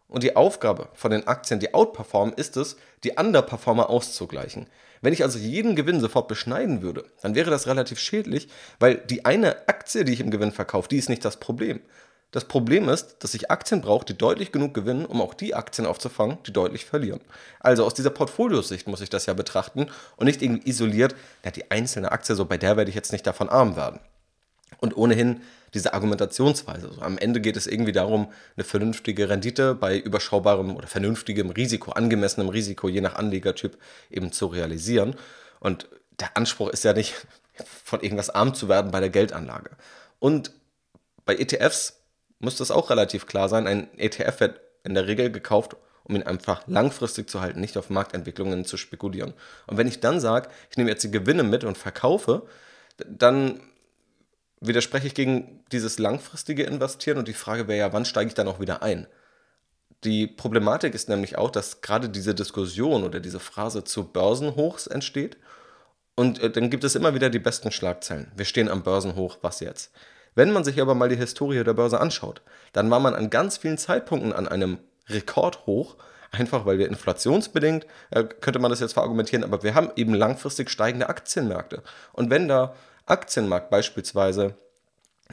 Und 0.09 0.23
die 0.23 0.37
Aufgabe 0.37 0.89
von 0.95 1.11
den 1.11 1.27
Aktien, 1.27 1.61
die 1.61 1.75
outperformen, 1.75 2.35
ist 2.35 2.57
es, 2.57 2.77
die 3.05 3.13
Underperformer 3.13 3.91
auszugleichen. 3.91 4.67
Wenn 5.03 5.13
ich 5.13 5.23
also 5.23 5.39
jeden 5.39 5.77
Gewinn 5.77 6.01
sofort 6.01 6.29
beschneiden 6.29 6.83
würde, 6.83 7.05
dann 7.21 7.35
wäre 7.35 7.51
das 7.51 7.67
relativ 7.67 8.01
schädlich, 8.01 8.49
weil 8.81 8.97
die 8.97 9.27
eine 9.27 9.69
Aktie, 9.69 10.05
die 10.05 10.15
ich 10.15 10.21
im 10.21 10.31
Gewinn 10.31 10.51
verkaufe, 10.51 10.89
die 10.89 10.97
ist 10.97 11.11
nicht 11.11 11.25
das 11.25 11.39
Problem. 11.39 11.81
Das 12.31 12.45
Problem 12.45 12.91
ist, 12.91 13.17
dass 13.21 13.33
ich 13.33 13.51
Aktien 13.51 13.81
brauche, 13.81 14.05
die 14.05 14.17
deutlich 14.17 14.53
genug 14.53 14.75
gewinnen, 14.75 15.07
um 15.07 15.23
auch 15.23 15.33
die 15.33 15.55
Aktien 15.55 15.87
aufzufangen, 15.87 16.37
die 16.47 16.53
deutlich 16.53 16.85
verlieren. 16.85 17.21
Also 17.59 17.87
aus 17.87 17.95
dieser 17.95 18.11
Portfoliosicht 18.11 18.87
muss 18.87 19.01
ich 19.01 19.09
das 19.09 19.25
ja 19.25 19.33
betrachten 19.33 19.87
und 20.17 20.27
nicht 20.27 20.43
irgendwie 20.43 20.69
isoliert, 20.69 21.15
na, 21.43 21.51
die 21.51 21.71
einzelne 21.71 22.13
Aktie, 22.13 22.35
so 22.35 22.45
bei 22.45 22.59
der 22.59 22.77
werde 22.77 22.91
ich 22.91 22.95
jetzt 22.95 23.13
nicht 23.13 23.27
davon 23.27 23.49
arm 23.49 23.77
werden. 23.77 24.01
Und 24.79 24.95
ohnehin 24.97 25.41
diese 25.73 25.95
Argumentationsweise. 25.95 26.93
So, 26.93 27.01
am 27.01 27.17
Ende 27.17 27.41
geht 27.41 27.57
es 27.57 27.67
irgendwie 27.67 27.93
darum, 27.93 28.31
eine 28.57 28.65
vernünftige 28.65 29.29
Rendite 29.31 29.75
bei 29.75 29.99
überschaubarem 29.99 30.77
oder 30.77 30.87
vernünftigem 30.87 31.51
Risiko, 31.51 31.93
angemessenem 31.93 32.51
Risiko, 32.51 32.89
je 32.89 33.01
nach 33.01 33.15
Anlegertyp, 33.15 33.79
eben 34.11 34.33
zu 34.33 34.47
realisieren. 34.47 35.17
Und 35.61 35.89
der 36.21 36.37
Anspruch 36.37 36.69
ist 36.69 36.85
ja 36.85 36.93
nicht, 36.93 37.15
von 37.85 38.01
irgendwas 38.01 38.31
arm 38.31 38.55
zu 38.55 38.69
werden 38.69 38.91
bei 38.91 39.01
der 39.01 39.11
Geldanlage. 39.11 39.71
Und 40.19 40.53
bei 41.25 41.37
ETFs 41.37 41.98
muss 42.39 42.57
das 42.57 42.71
auch 42.71 42.91
relativ 42.91 43.27
klar 43.27 43.49
sein. 43.49 43.67
Ein 43.67 43.89
ETF 43.99 44.41
wird 44.41 44.61
in 44.85 44.95
der 44.95 45.07
Regel 45.07 45.31
gekauft, 45.31 45.77
um 46.05 46.17
ihn 46.17 46.23
einfach 46.23 46.67
langfristig 46.67 47.29
zu 47.29 47.41
halten, 47.41 47.61
nicht 47.61 47.77
auf 47.77 47.91
Marktentwicklungen 47.91 48.65
zu 48.65 48.77
spekulieren. 48.77 49.35
Und 49.67 49.77
wenn 49.77 49.89
ich 49.89 50.01
dann 50.01 50.21
sage, 50.21 50.49
ich 50.71 50.77
nehme 50.77 50.91
jetzt 50.91 51.05
die 51.05 51.11
Gewinne 51.11 51.43
mit 51.43 51.65
und 51.65 51.77
verkaufe, 51.77 52.47
dann 53.07 53.61
widerspreche 54.61 55.07
ich 55.07 55.15
gegen 55.15 55.65
dieses 55.71 55.99
langfristige 55.99 56.65
Investieren 56.65 57.19
und 57.19 57.29
die 57.29 57.35
Frage 57.35 57.69
wäre 57.69 57.79
ja, 57.79 57.93
wann 57.93 58.05
steige 58.05 58.29
ich 58.29 58.35
dann 58.35 58.49
auch 58.49 58.61
wieder 58.61 58.83
ein? 58.83 59.07
Die 60.05 60.27
Problematik 60.27 60.95
ist 60.95 61.09
nämlich 61.09 61.37
auch, 61.37 61.51
dass 61.51 61.81
gerade 61.81 62.09
diese 62.09 62.35
Diskussion 62.35 63.05
oder 63.05 63.21
diese 63.21 63.41
Phrase 63.41 63.85
zu 63.85 64.05
Börsenhochs 64.05 64.87
entsteht 64.87 65.37
und 66.15 66.41
äh, 66.41 66.51
dann 66.51 66.71
gibt 66.71 66.85
es 66.85 66.95
immer 66.95 67.15
wieder 67.15 67.31
die 67.31 67.39
besten 67.39 67.71
Schlagzeilen. 67.71 68.33
Wir 68.35 68.45
stehen 68.45 68.69
am 68.69 68.83
Börsenhoch, 68.83 69.39
was 69.43 69.61
jetzt? 69.61 69.93
Wenn 70.39 70.53
man 70.53 70.63
sich 70.63 70.81
aber 70.81 70.95
mal 70.95 71.09
die 71.09 71.17
Historie 71.17 71.65
der 71.65 71.73
Börse 71.73 72.01
anschaut, 72.01 72.43
dann 72.73 72.89
war 72.93 73.01
man 73.01 73.17
an 73.17 73.29
ganz 73.29 73.57
vielen 73.57 73.77
Zeitpunkten 73.77 74.33
an 74.33 74.47
einem 74.47 74.79
Rekordhoch, 75.09 75.97
einfach 76.31 76.65
weil 76.65 76.79
wir 76.79 76.87
inflationsbedingt, 76.87 77.87
äh, 78.11 78.23
könnte 78.23 78.61
man 78.61 78.71
das 78.71 78.79
jetzt 78.79 78.93
verargumentieren, 78.93 79.43
aber 79.43 79.65
wir 79.65 79.75
haben 79.75 79.91
eben 79.97 80.15
langfristig 80.15 80.71
steigende 80.71 81.09
Aktienmärkte. 81.09 81.83
Und 82.13 82.31
wenn 82.31 82.47
der 82.47 82.73
Aktienmarkt 83.05 83.69
beispielsweise 83.69 84.55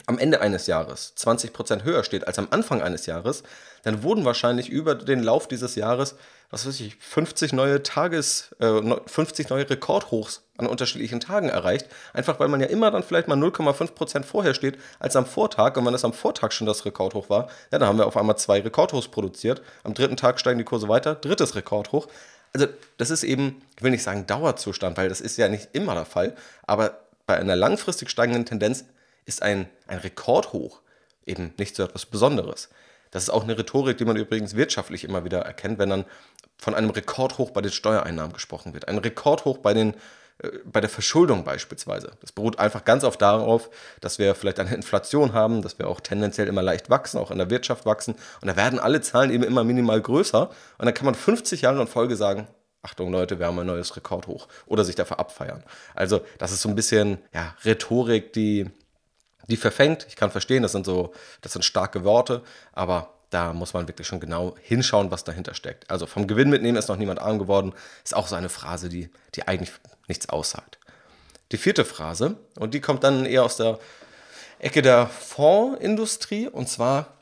am 0.04 0.18
Ende 0.18 0.40
eines 0.40 0.66
Jahres 0.66 1.14
20% 1.16 1.84
höher 1.84 2.04
steht 2.04 2.26
als 2.26 2.38
am 2.38 2.48
Anfang 2.50 2.82
eines 2.82 3.06
Jahres, 3.06 3.42
dann 3.82 4.02
wurden 4.02 4.24
wahrscheinlich 4.24 4.68
über 4.68 4.94
den 4.94 5.22
Lauf 5.22 5.48
dieses 5.48 5.74
Jahres 5.74 6.16
was 6.50 6.66
weiß 6.66 6.80
ich, 6.80 6.96
50 7.00 7.52
neue 7.52 7.82
Tages, 7.82 8.54
äh, 8.60 8.80
50 9.06 9.48
neue 9.50 9.68
Rekordhochs 9.68 10.42
an 10.56 10.66
unterschiedlichen 10.66 11.20
Tagen 11.20 11.48
erreicht. 11.48 11.88
Einfach 12.12 12.38
weil 12.38 12.48
man 12.48 12.60
ja 12.60 12.66
immer 12.66 12.90
dann 12.90 13.02
vielleicht 13.02 13.28
mal 13.28 13.36
0,5% 13.36 14.24
vorher 14.24 14.54
steht 14.54 14.78
als 15.00 15.16
am 15.16 15.26
Vortag. 15.26 15.76
Und 15.76 15.84
wenn 15.84 15.94
es 15.94 16.04
am 16.04 16.12
Vortag 16.12 16.52
schon 16.52 16.66
das 16.66 16.84
Rekordhoch 16.84 17.28
war, 17.28 17.48
ja, 17.72 17.78
dann 17.78 17.88
haben 17.88 17.98
wir 17.98 18.06
auf 18.06 18.16
einmal 18.16 18.38
zwei 18.38 18.60
Rekordhochs 18.60 19.08
produziert. 19.08 19.60
Am 19.82 19.94
dritten 19.94 20.16
Tag 20.16 20.38
steigen 20.38 20.58
die 20.58 20.64
Kurse 20.64 20.88
weiter, 20.88 21.14
drittes 21.16 21.56
Rekordhoch. 21.56 22.06
Also 22.52 22.68
das 22.96 23.10
ist 23.10 23.24
eben, 23.24 23.60
ich 23.76 23.82
will 23.82 23.90
nicht 23.90 24.04
sagen 24.04 24.26
Dauerzustand, 24.26 24.96
weil 24.96 25.08
das 25.08 25.20
ist 25.20 25.36
ja 25.36 25.48
nicht 25.48 25.70
immer 25.72 25.94
der 25.94 26.04
Fall. 26.04 26.36
Aber 26.62 27.00
bei 27.26 27.36
einer 27.36 27.56
langfristig 27.56 28.08
steigenden 28.08 28.46
Tendenz 28.46 28.84
ist 29.26 29.42
ein, 29.42 29.68
ein 29.86 29.98
Rekordhoch 29.98 30.80
eben 31.26 31.52
nicht 31.58 31.76
so 31.76 31.82
etwas 31.82 32.06
Besonderes. 32.06 32.70
Das 33.10 33.24
ist 33.24 33.30
auch 33.30 33.44
eine 33.44 33.58
Rhetorik, 33.58 33.98
die 33.98 34.04
man 34.04 34.16
übrigens 34.16 34.56
wirtschaftlich 34.56 35.04
immer 35.04 35.24
wieder 35.24 35.40
erkennt, 35.40 35.78
wenn 35.78 35.90
dann 35.90 36.04
von 36.58 36.74
einem 36.74 36.90
Rekordhoch 36.90 37.50
bei 37.50 37.60
den 37.60 37.72
Steuereinnahmen 37.72 38.32
gesprochen 38.32 38.72
wird. 38.72 38.88
Ein 38.88 38.98
Rekordhoch 38.98 39.58
bei, 39.58 39.74
den, 39.74 39.94
äh, 40.38 40.50
bei 40.64 40.80
der 40.80 40.90
Verschuldung 40.90 41.44
beispielsweise. 41.44 42.12
Das 42.20 42.32
beruht 42.32 42.58
einfach 42.58 42.84
ganz 42.84 43.04
oft 43.04 43.20
darauf, 43.20 43.70
dass 44.00 44.18
wir 44.18 44.34
vielleicht 44.34 44.58
eine 44.58 44.74
Inflation 44.74 45.32
haben, 45.32 45.62
dass 45.62 45.78
wir 45.78 45.88
auch 45.88 46.00
tendenziell 46.00 46.48
immer 46.48 46.62
leicht 46.62 46.90
wachsen, 46.90 47.18
auch 47.18 47.30
in 47.30 47.38
der 47.38 47.50
Wirtschaft 47.50 47.86
wachsen. 47.86 48.14
Und 48.40 48.48
da 48.48 48.56
werden 48.56 48.78
alle 48.78 49.00
Zahlen 49.00 49.30
eben 49.30 49.44
immer 49.44 49.64
minimal 49.64 50.00
größer. 50.00 50.48
Und 50.78 50.84
dann 50.84 50.94
kann 50.94 51.06
man 51.06 51.14
50 51.14 51.62
Jahre 51.62 51.80
in 51.80 51.86
Folge 51.86 52.16
sagen, 52.16 52.48
Achtung 52.82 53.10
Leute, 53.10 53.38
wir 53.40 53.46
haben 53.46 53.58
ein 53.58 53.66
neues 53.66 53.96
Rekordhoch. 53.96 54.46
Oder 54.66 54.84
sich 54.84 54.94
dafür 54.94 55.18
abfeiern. 55.18 55.64
Also 55.94 56.20
das 56.38 56.52
ist 56.52 56.62
so 56.62 56.68
ein 56.68 56.76
bisschen 56.76 57.18
ja, 57.34 57.54
Rhetorik, 57.64 58.32
die 58.32 58.70
die 59.48 59.56
verfängt. 59.56 60.06
Ich 60.08 60.16
kann 60.16 60.30
verstehen, 60.30 60.62
das 60.62 60.72
sind 60.72 60.86
so, 60.86 61.12
das 61.40 61.52
sind 61.52 61.64
starke 61.64 62.04
Worte, 62.04 62.42
aber 62.72 63.10
da 63.30 63.52
muss 63.52 63.74
man 63.74 63.88
wirklich 63.88 64.06
schon 64.06 64.20
genau 64.20 64.54
hinschauen, 64.62 65.10
was 65.10 65.24
dahinter 65.24 65.54
steckt. 65.54 65.90
Also 65.90 66.06
vom 66.06 66.26
Gewinn 66.26 66.50
mitnehmen 66.50 66.78
ist 66.78 66.88
noch 66.88 66.96
niemand 66.96 67.20
arm 67.20 67.38
geworden, 67.38 67.74
ist 68.04 68.14
auch 68.14 68.28
so 68.28 68.36
eine 68.36 68.48
Phrase, 68.48 68.88
die, 68.88 69.10
die 69.34 69.46
eigentlich 69.46 69.72
nichts 70.08 70.28
aussagt. 70.28 70.78
Die 71.52 71.58
vierte 71.58 71.84
Phrase, 71.84 72.36
und 72.58 72.74
die 72.74 72.80
kommt 72.80 73.04
dann 73.04 73.26
eher 73.26 73.44
aus 73.44 73.56
der 73.56 73.78
Ecke 74.58 74.82
der 74.82 75.06
Fondsindustrie, 75.06 76.48
und 76.48 76.68
zwar 76.68 77.16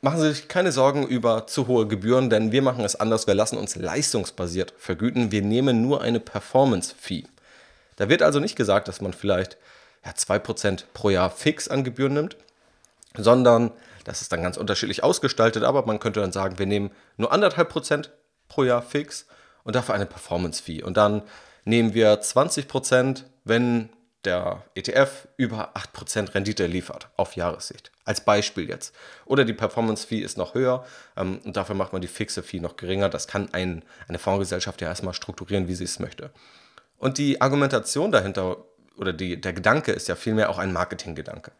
machen 0.00 0.20
Sie 0.20 0.32
sich 0.32 0.48
keine 0.48 0.72
Sorgen 0.72 1.06
über 1.06 1.46
zu 1.46 1.66
hohe 1.66 1.86
Gebühren, 1.86 2.30
denn 2.30 2.52
wir 2.52 2.62
machen 2.62 2.84
es 2.84 2.96
anders. 2.96 3.26
Wir 3.26 3.34
lassen 3.34 3.58
uns 3.58 3.74
leistungsbasiert 3.76 4.72
vergüten. 4.78 5.32
Wir 5.32 5.42
nehmen 5.42 5.82
nur 5.82 6.00
eine 6.00 6.20
Performance-Fee. 6.20 7.24
Da 7.96 8.08
wird 8.08 8.22
also 8.22 8.40
nicht 8.40 8.56
gesagt, 8.56 8.88
dass 8.88 9.00
man 9.00 9.12
vielleicht 9.12 9.56
ja, 10.04 10.12
2% 10.12 10.84
pro 10.92 11.10
Jahr 11.10 11.30
fix 11.30 11.68
an 11.68 11.84
Gebühren 11.84 12.14
nimmt, 12.14 12.36
sondern 13.16 13.70
das 14.04 14.20
ist 14.20 14.32
dann 14.32 14.42
ganz 14.42 14.56
unterschiedlich 14.56 15.02
ausgestaltet, 15.02 15.64
aber 15.64 15.86
man 15.86 15.98
könnte 15.98 16.20
dann 16.20 16.32
sagen, 16.32 16.58
wir 16.58 16.66
nehmen 16.66 16.90
nur 17.16 17.32
1,5% 17.32 18.10
pro 18.48 18.64
Jahr 18.64 18.82
fix 18.82 19.26
und 19.62 19.74
dafür 19.76 19.94
eine 19.94 20.06
Performance-Fee. 20.06 20.82
Und 20.82 20.96
dann 20.96 21.22
nehmen 21.64 21.94
wir 21.94 22.20
20%, 22.20 23.24
wenn 23.44 23.88
der 24.24 24.62
ETF 24.74 25.28
über 25.36 25.74
8% 25.76 26.34
Rendite 26.34 26.66
liefert 26.66 27.08
auf 27.16 27.36
Jahressicht. 27.36 27.90
Als 28.04 28.22
Beispiel 28.22 28.68
jetzt. 28.68 28.94
Oder 29.26 29.44
die 29.44 29.52
Performance-Fee 29.52 30.18
ist 30.18 30.38
noch 30.38 30.54
höher 30.54 30.84
ähm, 31.16 31.40
und 31.44 31.56
dafür 31.56 31.74
macht 31.74 31.92
man 31.92 32.02
die 32.02 32.08
fixe 32.08 32.42
Fee 32.42 32.60
noch 32.60 32.76
geringer. 32.76 33.08
Das 33.08 33.26
kann 33.26 33.52
ein, 33.52 33.84
eine 34.08 34.18
Fondsgesellschaft 34.18 34.80
ja 34.80 34.88
erstmal 34.88 35.14
strukturieren, 35.14 35.68
wie 35.68 35.74
sie 35.74 35.84
es 35.84 35.98
möchte. 35.98 36.30
Und 36.98 37.18
die 37.18 37.40
Argumentation 37.40 38.12
dahinter 38.12 38.56
oder 38.96 39.12
die, 39.12 39.40
der 39.40 39.52
Gedanke 39.52 39.92
ist 39.92 40.08
ja 40.08 40.14
vielmehr 40.14 40.50
auch 40.50 40.58
ein 40.58 40.72
Marketinggedanke. 40.72 41.52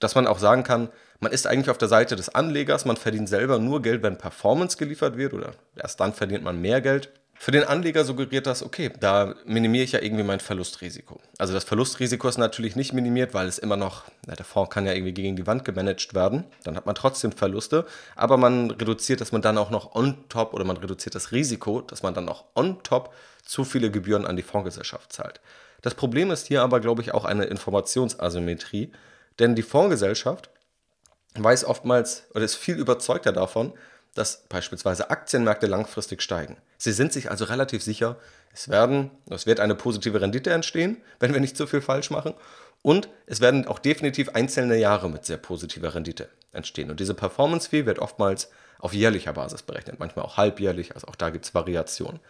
Dass 0.00 0.14
man 0.14 0.26
auch 0.26 0.38
sagen 0.38 0.64
kann, 0.64 0.88
man 1.20 1.32
ist 1.32 1.46
eigentlich 1.46 1.70
auf 1.70 1.78
der 1.78 1.88
Seite 1.88 2.16
des 2.16 2.28
Anlegers, 2.28 2.84
man 2.84 2.96
verdient 2.96 3.28
selber 3.28 3.58
nur 3.58 3.80
Geld, 3.82 4.02
wenn 4.02 4.18
Performance 4.18 4.76
geliefert 4.76 5.16
wird 5.16 5.32
oder 5.32 5.52
erst 5.76 6.00
dann 6.00 6.12
verdient 6.12 6.44
man 6.44 6.60
mehr 6.60 6.80
Geld. 6.80 7.10
Für 7.36 7.50
den 7.50 7.64
Anleger 7.64 8.04
suggeriert 8.04 8.46
das, 8.46 8.62
okay, 8.62 8.90
da 9.00 9.34
minimiere 9.44 9.84
ich 9.84 9.92
ja 9.92 10.00
irgendwie 10.00 10.22
mein 10.22 10.38
Verlustrisiko. 10.38 11.20
Also 11.36 11.52
das 11.52 11.64
Verlustrisiko 11.64 12.28
ist 12.28 12.38
natürlich 12.38 12.76
nicht 12.76 12.92
minimiert, 12.92 13.34
weil 13.34 13.48
es 13.48 13.58
immer 13.58 13.76
noch, 13.76 14.04
na, 14.26 14.34
der 14.34 14.44
Fonds 14.44 14.70
kann 14.70 14.86
ja 14.86 14.92
irgendwie 14.92 15.12
gegen 15.12 15.34
die 15.34 15.46
Wand 15.46 15.64
gemanagt 15.64 16.14
werden, 16.14 16.44
dann 16.62 16.76
hat 16.76 16.86
man 16.86 16.94
trotzdem 16.94 17.32
Verluste, 17.32 17.86
aber 18.14 18.36
man 18.36 18.70
reduziert, 18.70 19.20
dass 19.20 19.32
man 19.32 19.42
dann 19.42 19.58
auch 19.58 19.70
noch 19.70 19.94
on 19.94 20.28
top 20.28 20.54
oder 20.54 20.64
man 20.64 20.76
reduziert 20.76 21.14
das 21.16 21.32
Risiko, 21.32 21.80
dass 21.80 22.02
man 22.02 22.14
dann 22.14 22.28
auch 22.28 22.44
on 22.54 22.82
top 22.82 23.12
zu 23.44 23.64
viele 23.64 23.90
Gebühren 23.90 24.26
an 24.26 24.36
die 24.36 24.42
Fondsgesellschaft 24.42 25.12
zahlt. 25.12 25.40
Das 25.84 25.94
Problem 25.94 26.30
ist 26.30 26.46
hier 26.46 26.62
aber, 26.62 26.80
glaube 26.80 27.02
ich, 27.02 27.12
auch 27.12 27.26
eine 27.26 27.44
Informationsasymmetrie, 27.44 28.90
denn 29.38 29.54
die 29.54 29.62
Fondsgesellschaft 29.62 30.48
weiß 31.34 31.66
oftmals 31.66 32.24
oder 32.30 32.42
ist 32.42 32.54
viel 32.54 32.76
überzeugter 32.76 33.32
davon, 33.32 33.74
dass 34.14 34.44
beispielsweise 34.48 35.10
Aktienmärkte 35.10 35.66
langfristig 35.66 36.22
steigen. 36.22 36.56
Sie 36.78 36.92
sind 36.92 37.12
sich 37.12 37.30
also 37.30 37.44
relativ 37.44 37.82
sicher, 37.82 38.16
es, 38.54 38.70
werden, 38.70 39.10
es 39.28 39.44
wird 39.44 39.60
eine 39.60 39.74
positive 39.74 40.22
Rendite 40.22 40.52
entstehen, 40.52 41.02
wenn 41.20 41.34
wir 41.34 41.40
nicht 41.40 41.58
zu 41.58 41.66
viel 41.66 41.82
falsch 41.82 42.08
machen. 42.08 42.32
Und 42.80 43.10
es 43.26 43.42
werden 43.42 43.66
auch 43.66 43.78
definitiv 43.78 44.30
einzelne 44.30 44.78
Jahre 44.78 45.10
mit 45.10 45.26
sehr 45.26 45.36
positiver 45.36 45.94
Rendite 45.94 46.30
entstehen. 46.52 46.90
Und 46.90 46.98
diese 46.98 47.12
Performance 47.12 47.68
Fee 47.68 47.84
wird 47.84 47.98
oftmals 47.98 48.48
auf 48.78 48.94
jährlicher 48.94 49.34
Basis 49.34 49.62
berechnet, 49.62 49.98
manchmal 49.98 50.24
auch 50.24 50.38
halbjährlich, 50.38 50.94
also 50.94 51.08
auch 51.08 51.16
da 51.16 51.28
gibt 51.28 51.44
es 51.44 51.54
Variationen. 51.54 52.20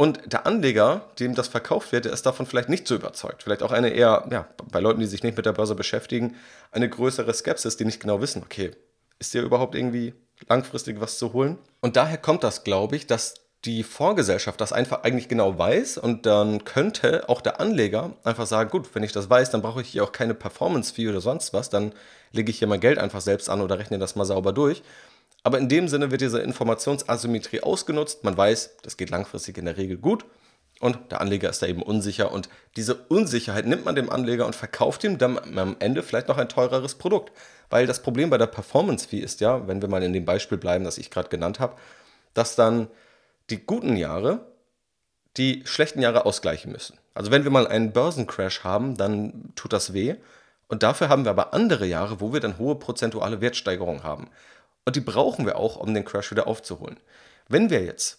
Und 0.00 0.32
der 0.32 0.46
Anleger, 0.46 1.10
dem 1.18 1.34
das 1.34 1.48
verkauft 1.48 1.92
wird, 1.92 2.06
der 2.06 2.14
ist 2.14 2.24
davon 2.24 2.46
vielleicht 2.46 2.70
nicht 2.70 2.88
so 2.88 2.94
überzeugt. 2.94 3.42
Vielleicht 3.42 3.62
auch 3.62 3.70
eine 3.70 3.90
eher, 3.90 4.26
ja, 4.30 4.48
bei 4.72 4.80
Leuten, 4.80 5.00
die 5.00 5.06
sich 5.06 5.22
nicht 5.22 5.36
mit 5.36 5.44
der 5.44 5.52
Börse 5.52 5.74
beschäftigen, 5.74 6.36
eine 6.72 6.88
größere 6.88 7.34
Skepsis, 7.34 7.76
die 7.76 7.84
nicht 7.84 8.00
genau 8.00 8.22
wissen, 8.22 8.42
okay, 8.42 8.70
ist 9.18 9.34
dir 9.34 9.42
überhaupt 9.42 9.74
irgendwie 9.74 10.14
langfristig 10.48 11.02
was 11.02 11.18
zu 11.18 11.34
holen? 11.34 11.58
Und 11.82 11.96
daher 11.96 12.16
kommt 12.16 12.44
das, 12.44 12.64
glaube 12.64 12.96
ich, 12.96 13.08
dass 13.08 13.34
die 13.66 13.82
Vorgesellschaft 13.82 14.58
das 14.62 14.72
einfach 14.72 15.02
eigentlich 15.02 15.28
genau 15.28 15.58
weiß 15.58 15.98
und 15.98 16.24
dann 16.24 16.64
könnte 16.64 17.28
auch 17.28 17.42
der 17.42 17.60
Anleger 17.60 18.14
einfach 18.24 18.46
sagen, 18.46 18.70
gut, 18.70 18.88
wenn 18.94 19.02
ich 19.02 19.12
das 19.12 19.28
weiß, 19.28 19.50
dann 19.50 19.60
brauche 19.60 19.82
ich 19.82 19.88
hier 19.88 20.02
auch 20.02 20.12
keine 20.12 20.32
Performance-Fee 20.32 21.10
oder 21.10 21.20
sonst 21.20 21.52
was, 21.52 21.68
dann 21.68 21.92
lege 22.32 22.50
ich 22.50 22.58
hier 22.58 22.68
mein 22.68 22.80
Geld 22.80 22.96
einfach 22.96 23.20
selbst 23.20 23.50
an 23.50 23.60
oder 23.60 23.78
rechne 23.78 23.98
das 23.98 24.16
mal 24.16 24.24
sauber 24.24 24.54
durch. 24.54 24.82
Aber 25.42 25.58
in 25.58 25.68
dem 25.68 25.88
Sinne 25.88 26.10
wird 26.10 26.20
diese 26.20 26.40
Informationsasymmetrie 26.40 27.62
ausgenutzt. 27.62 28.24
Man 28.24 28.36
weiß, 28.36 28.76
das 28.82 28.96
geht 28.96 29.10
langfristig 29.10 29.56
in 29.58 29.64
der 29.64 29.76
Regel 29.76 29.96
gut 29.96 30.24
und 30.80 30.98
der 31.10 31.20
Anleger 31.20 31.50
ist 31.50 31.62
da 31.62 31.66
eben 31.66 31.82
unsicher 31.82 32.32
und 32.32 32.48
diese 32.76 32.94
Unsicherheit 32.94 33.66
nimmt 33.66 33.84
man 33.84 33.94
dem 33.94 34.10
Anleger 34.10 34.46
und 34.46 34.56
verkauft 34.56 35.04
ihm 35.04 35.18
dann 35.18 35.38
am 35.58 35.76
Ende 35.78 36.02
vielleicht 36.02 36.28
noch 36.28 36.38
ein 36.38 36.48
teureres 36.48 36.94
Produkt. 36.94 37.32
Weil 37.68 37.86
das 37.86 38.02
Problem 38.02 38.30
bei 38.30 38.38
der 38.38 38.46
Performance 38.46 39.06
Fee 39.06 39.18
ist 39.18 39.40
ja, 39.40 39.68
wenn 39.68 39.82
wir 39.82 39.88
mal 39.88 40.02
in 40.02 40.14
dem 40.14 40.24
Beispiel 40.24 40.58
bleiben, 40.58 40.84
das 40.84 40.98
ich 40.98 41.10
gerade 41.10 41.28
genannt 41.28 41.60
habe, 41.60 41.76
dass 42.32 42.56
dann 42.56 42.88
die 43.50 43.64
guten 43.64 43.96
Jahre 43.96 44.46
die 45.36 45.62
schlechten 45.64 46.00
Jahre 46.00 46.24
ausgleichen 46.24 46.72
müssen. 46.72 46.98
Also 47.14 47.30
wenn 47.30 47.44
wir 47.44 47.50
mal 47.50 47.66
einen 47.66 47.92
Börsencrash 47.92 48.64
haben, 48.64 48.96
dann 48.96 49.52
tut 49.54 49.72
das 49.72 49.92
weh. 49.92 50.16
Und 50.66 50.82
dafür 50.82 51.08
haben 51.08 51.24
wir 51.24 51.30
aber 51.30 51.52
andere 51.52 51.86
Jahre, 51.86 52.20
wo 52.20 52.32
wir 52.32 52.40
dann 52.40 52.58
hohe 52.58 52.76
prozentuale 52.76 53.40
Wertsteigerungen 53.40 54.02
haben. 54.02 54.28
Und 54.84 54.96
die 54.96 55.00
brauchen 55.00 55.46
wir 55.46 55.56
auch, 55.56 55.76
um 55.76 55.94
den 55.94 56.04
Crash 56.04 56.30
wieder 56.30 56.46
aufzuholen. 56.46 56.98
Wenn 57.48 57.70
wir 57.70 57.82
jetzt 57.84 58.18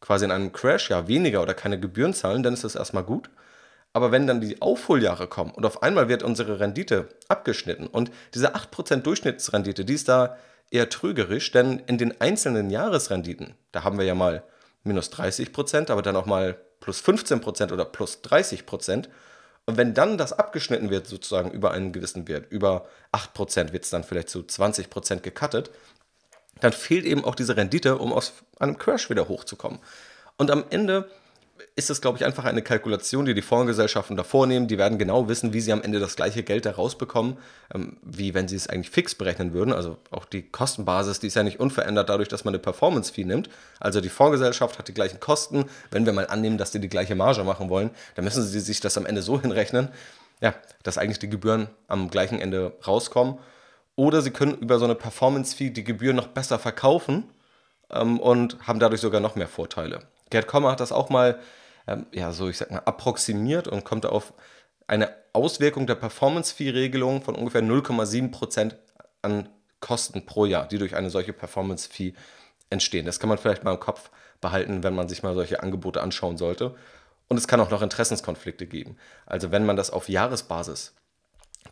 quasi 0.00 0.24
in 0.24 0.30
einem 0.30 0.52
Crash 0.52 0.90
ja 0.90 1.08
weniger 1.08 1.42
oder 1.42 1.54
keine 1.54 1.78
Gebühren 1.78 2.14
zahlen, 2.14 2.42
dann 2.42 2.54
ist 2.54 2.64
das 2.64 2.74
erstmal 2.74 3.04
gut. 3.04 3.30
Aber 3.92 4.12
wenn 4.12 4.26
dann 4.26 4.40
die 4.40 4.62
Aufholjahre 4.62 5.26
kommen 5.26 5.50
und 5.50 5.66
auf 5.66 5.82
einmal 5.82 6.08
wird 6.08 6.22
unsere 6.22 6.60
Rendite 6.60 7.08
abgeschnitten 7.28 7.86
und 7.86 8.10
diese 8.34 8.54
8% 8.54 9.02
Durchschnittsrendite, 9.02 9.84
die 9.84 9.94
ist 9.94 10.08
da 10.08 10.36
eher 10.70 10.88
trügerisch, 10.88 11.50
denn 11.50 11.80
in 11.86 11.98
den 11.98 12.20
einzelnen 12.20 12.70
Jahresrenditen, 12.70 13.54
da 13.72 13.82
haben 13.82 13.98
wir 13.98 14.04
ja 14.04 14.14
mal 14.14 14.44
minus 14.84 15.10
30 15.10 15.52
Prozent, 15.52 15.90
aber 15.90 16.02
dann 16.02 16.16
auch 16.16 16.26
mal 16.26 16.56
plus 16.78 17.00
15 17.00 17.40
Prozent 17.40 17.72
oder 17.72 17.84
plus 17.84 18.22
30 18.22 18.64
Prozent. 18.64 19.08
Und 19.66 19.76
wenn 19.76 19.94
dann 19.94 20.18
das 20.18 20.32
abgeschnitten 20.32 20.90
wird, 20.90 21.06
sozusagen 21.06 21.50
über 21.50 21.70
einen 21.70 21.92
gewissen 21.92 22.26
Wert, 22.28 22.50
über 22.50 22.86
8 23.12 23.34
Prozent 23.34 23.72
wird 23.72 23.84
es 23.84 23.90
dann 23.90 24.04
vielleicht 24.04 24.28
zu 24.28 24.42
20 24.42 24.90
Prozent 24.90 25.22
gecuttet, 25.22 25.70
dann 26.60 26.72
fehlt 26.72 27.04
eben 27.04 27.24
auch 27.24 27.34
diese 27.34 27.56
Rendite, 27.56 27.98
um 27.98 28.12
aus 28.12 28.32
einem 28.58 28.78
Crash 28.78 29.10
wieder 29.10 29.28
hochzukommen. 29.28 29.78
Und 30.36 30.50
am 30.50 30.64
Ende 30.70 31.10
ist 31.76 31.90
es, 31.90 32.00
glaube 32.00 32.18
ich, 32.18 32.24
einfach 32.24 32.44
eine 32.44 32.62
Kalkulation, 32.62 33.24
die 33.24 33.34
die 33.34 33.42
Fondsgesellschaften 33.42 34.16
da 34.16 34.22
vornehmen. 34.22 34.68
Die 34.68 34.78
werden 34.78 34.98
genau 34.98 35.28
wissen, 35.28 35.52
wie 35.52 35.60
sie 35.60 35.72
am 35.72 35.82
Ende 35.82 36.00
das 36.00 36.16
gleiche 36.16 36.42
Geld 36.42 36.66
da 36.66 36.72
rausbekommen, 36.72 37.36
ähm, 37.74 37.96
wie 38.02 38.34
wenn 38.34 38.48
sie 38.48 38.56
es 38.56 38.68
eigentlich 38.68 38.90
fix 38.90 39.14
berechnen 39.14 39.52
würden. 39.52 39.72
Also 39.72 39.96
auch 40.10 40.24
die 40.24 40.42
Kostenbasis, 40.42 41.20
die 41.20 41.28
ist 41.28 41.36
ja 41.36 41.42
nicht 41.42 41.60
unverändert 41.60 42.08
dadurch, 42.08 42.28
dass 42.28 42.44
man 42.44 42.54
eine 42.54 42.58
Performance-Fee 42.58 43.24
nimmt. 43.24 43.48
Also 43.78 44.00
die 44.00 44.08
Fondsgesellschaft 44.08 44.78
hat 44.78 44.88
die 44.88 44.94
gleichen 44.94 45.20
Kosten. 45.20 45.66
Wenn 45.90 46.06
wir 46.06 46.12
mal 46.12 46.26
annehmen, 46.26 46.58
dass 46.58 46.70
die 46.70 46.80
die 46.80 46.88
gleiche 46.88 47.14
Marge 47.14 47.44
machen 47.44 47.68
wollen, 47.70 47.90
dann 48.14 48.24
müssen 48.24 48.42
sie 48.42 48.60
sich 48.60 48.80
das 48.80 48.98
am 48.98 49.06
Ende 49.06 49.22
so 49.22 49.40
hinrechnen, 49.40 49.88
ja, 50.40 50.54
dass 50.82 50.98
eigentlich 50.98 51.18
die 51.18 51.30
Gebühren 51.30 51.68
am 51.88 52.10
gleichen 52.10 52.40
Ende 52.40 52.72
rauskommen. 52.86 53.38
Oder 53.96 54.22
sie 54.22 54.30
können 54.30 54.54
über 54.58 54.78
so 54.78 54.86
eine 54.86 54.94
Performance-Fee 54.94 55.70
die 55.70 55.84
Gebühren 55.84 56.16
noch 56.16 56.28
besser 56.28 56.58
verkaufen 56.58 57.24
ähm, 57.90 58.18
und 58.18 58.56
haben 58.66 58.80
dadurch 58.80 59.00
sogar 59.00 59.20
noch 59.20 59.36
mehr 59.36 59.48
Vorteile. 59.48 60.00
Gerd 60.30 60.46
Kommer 60.46 60.70
hat 60.70 60.80
das 60.80 60.92
auch 60.92 61.10
mal 61.10 61.38
ähm, 61.86 62.06
ja, 62.12 62.32
so 62.32 62.48
ich 62.48 62.58
sag 62.58 62.70
mal, 62.70 62.82
approximiert 62.84 63.68
und 63.68 63.84
kommt 63.84 64.06
auf 64.06 64.32
eine 64.86 65.14
Auswirkung 65.32 65.86
der 65.86 65.94
Performance-Fee-Regelung 65.94 67.22
von 67.22 67.34
ungefähr 67.36 67.62
0,7% 67.62 68.74
an 69.22 69.48
Kosten 69.80 70.26
pro 70.26 70.44
Jahr, 70.44 70.66
die 70.66 70.78
durch 70.78 70.96
eine 70.96 71.10
solche 71.10 71.32
Performance-Fee 71.32 72.14
entstehen. 72.70 73.06
Das 73.06 73.20
kann 73.20 73.28
man 73.28 73.38
vielleicht 73.38 73.64
mal 73.64 73.72
im 73.72 73.80
Kopf 73.80 74.10
behalten, 74.40 74.82
wenn 74.82 74.94
man 74.94 75.08
sich 75.08 75.22
mal 75.22 75.34
solche 75.34 75.62
Angebote 75.62 76.02
anschauen 76.02 76.36
sollte. 76.36 76.74
Und 77.28 77.36
es 77.36 77.46
kann 77.46 77.60
auch 77.60 77.70
noch 77.70 77.82
Interessenskonflikte 77.82 78.66
geben. 78.66 78.96
Also 79.26 79.52
wenn 79.52 79.64
man 79.64 79.76
das 79.76 79.90
auf 79.90 80.08
Jahresbasis 80.08 80.94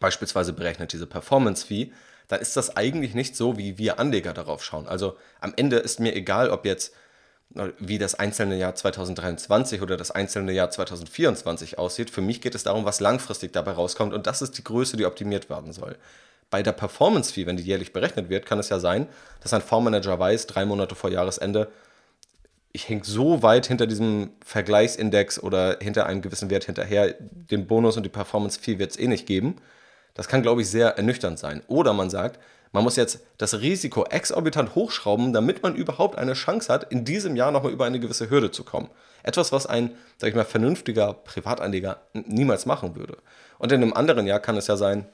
beispielsweise 0.01 0.53
berechnet, 0.53 0.93
diese 0.93 1.07
Performance-Fee, 1.07 1.93
dann 2.29 2.41
ist 2.41 2.57
das 2.57 2.77
eigentlich 2.77 3.15
nicht 3.15 3.37
so, 3.37 3.59
wie 3.59 3.79
wir 3.79 3.99
Anleger 3.99 4.35
darauf 4.35 4.63
schauen. 4.63 4.87
Also 4.87 5.17
am 5.41 5.55
Ende 5.57 5.77
ist 5.77 5.99
mir 5.99 6.15
egal, 6.15 6.51
ob 6.51 6.65
jetzt 6.67 6.95
wie 7.79 7.99
das 7.99 8.15
einzelne 8.15 8.57
Jahr 8.57 8.75
2023 8.75 9.81
oder 9.81 9.97
das 9.97 10.11
einzelne 10.11 10.53
Jahr 10.53 10.71
2024 10.71 11.79
aussieht. 11.79 12.11
Für 12.11 12.21
mich 12.21 12.41
geht 12.41 12.55
es 12.55 12.63
darum, 12.63 12.85
was 12.85 13.01
langfristig 13.01 13.53
dabei 13.53 13.73
rauskommt 13.73 14.13
und 14.13 14.27
das 14.27 14.43
ist 14.43 14.59
die 14.59 14.65
Größe, 14.65 14.97
die 14.97 15.07
optimiert 15.07 15.49
werden 15.49 15.73
soll. 15.73 15.97
Bei 16.51 16.63
der 16.63 16.73
Performance 16.73 17.33
Fee, 17.33 17.47
wenn 17.47 17.57
die 17.57 17.63
jährlich 17.63 17.93
berechnet 17.93 18.29
wird, 18.29 18.47
kann 18.47 18.59
es 18.59 18.69
ja 18.69 18.79
sein, 18.79 19.07
dass 19.43 19.53
ein 19.53 19.63
Fondsmanager 19.63 20.19
weiß, 20.19 20.47
drei 20.47 20.65
Monate 20.65 20.95
vor 20.95 21.11
Jahresende, 21.11 21.69
ich 22.73 22.89
hänge 22.89 23.05
so 23.05 23.43
weit 23.43 23.67
hinter 23.67 23.87
diesem 23.87 24.31
Vergleichsindex 24.45 25.43
oder 25.43 25.79
hinter 25.81 26.07
einem 26.07 26.23
gewissen 26.23 26.51
Wert 26.51 26.65
hinterher, 26.65 27.15
den 27.19 27.67
Bonus 27.67 27.97
und 27.97 28.03
die 28.03 28.11
Performance 28.11 28.61
Fee 28.61 28.79
wird 28.79 28.93
es 28.93 28.99
eh 28.99 29.09
nicht 29.09 29.27
geben. 29.27 29.57
Das 30.15 30.29
kann, 30.29 30.43
glaube 30.43 30.63
ich, 30.63 30.69
sehr 30.69 30.97
ernüchternd 30.97 31.39
sein. 31.39 31.63
Oder 31.67 31.93
man 31.93 32.11
sagt, 32.11 32.39
man 32.73 32.85
muss 32.85 32.97
jetzt 32.97 33.21
das 33.39 33.61
Risiko 33.61 34.05
exorbitant 34.05 34.75
hochschrauben, 34.75 35.33
damit 35.33 35.63
man 35.63 35.75
überhaupt 35.75 36.19
eine 36.19 36.35
Chance 36.35 36.73
hat, 36.73 36.91
in 36.93 37.05
diesem 37.05 37.37
Jahr 37.37 37.51
nochmal 37.51 37.73
über 37.73 37.85
eine 37.85 38.01
gewisse 38.01 38.31
Hürde 38.31 38.51
zu 38.51 38.65
kommen. 38.65 38.91
Etwas, 39.23 39.53
was 39.53 39.67
ein, 39.67 39.93
sag 40.19 40.31
ich 40.31 40.37
mal, 40.37 40.45
vernünftiger 40.45 41.13
Privatanleger 41.13 42.01
niemals 42.13 42.67
machen 42.67 42.97
würde. 42.97 43.19
Und 43.59 43.73
in 43.73 43.83
einem 43.83 43.93
anderen 43.93 44.27
Jahr 44.27 44.41
kann 44.41 44.57
es 44.57 44.67
ja 44.67 44.77
sein, 44.77 45.07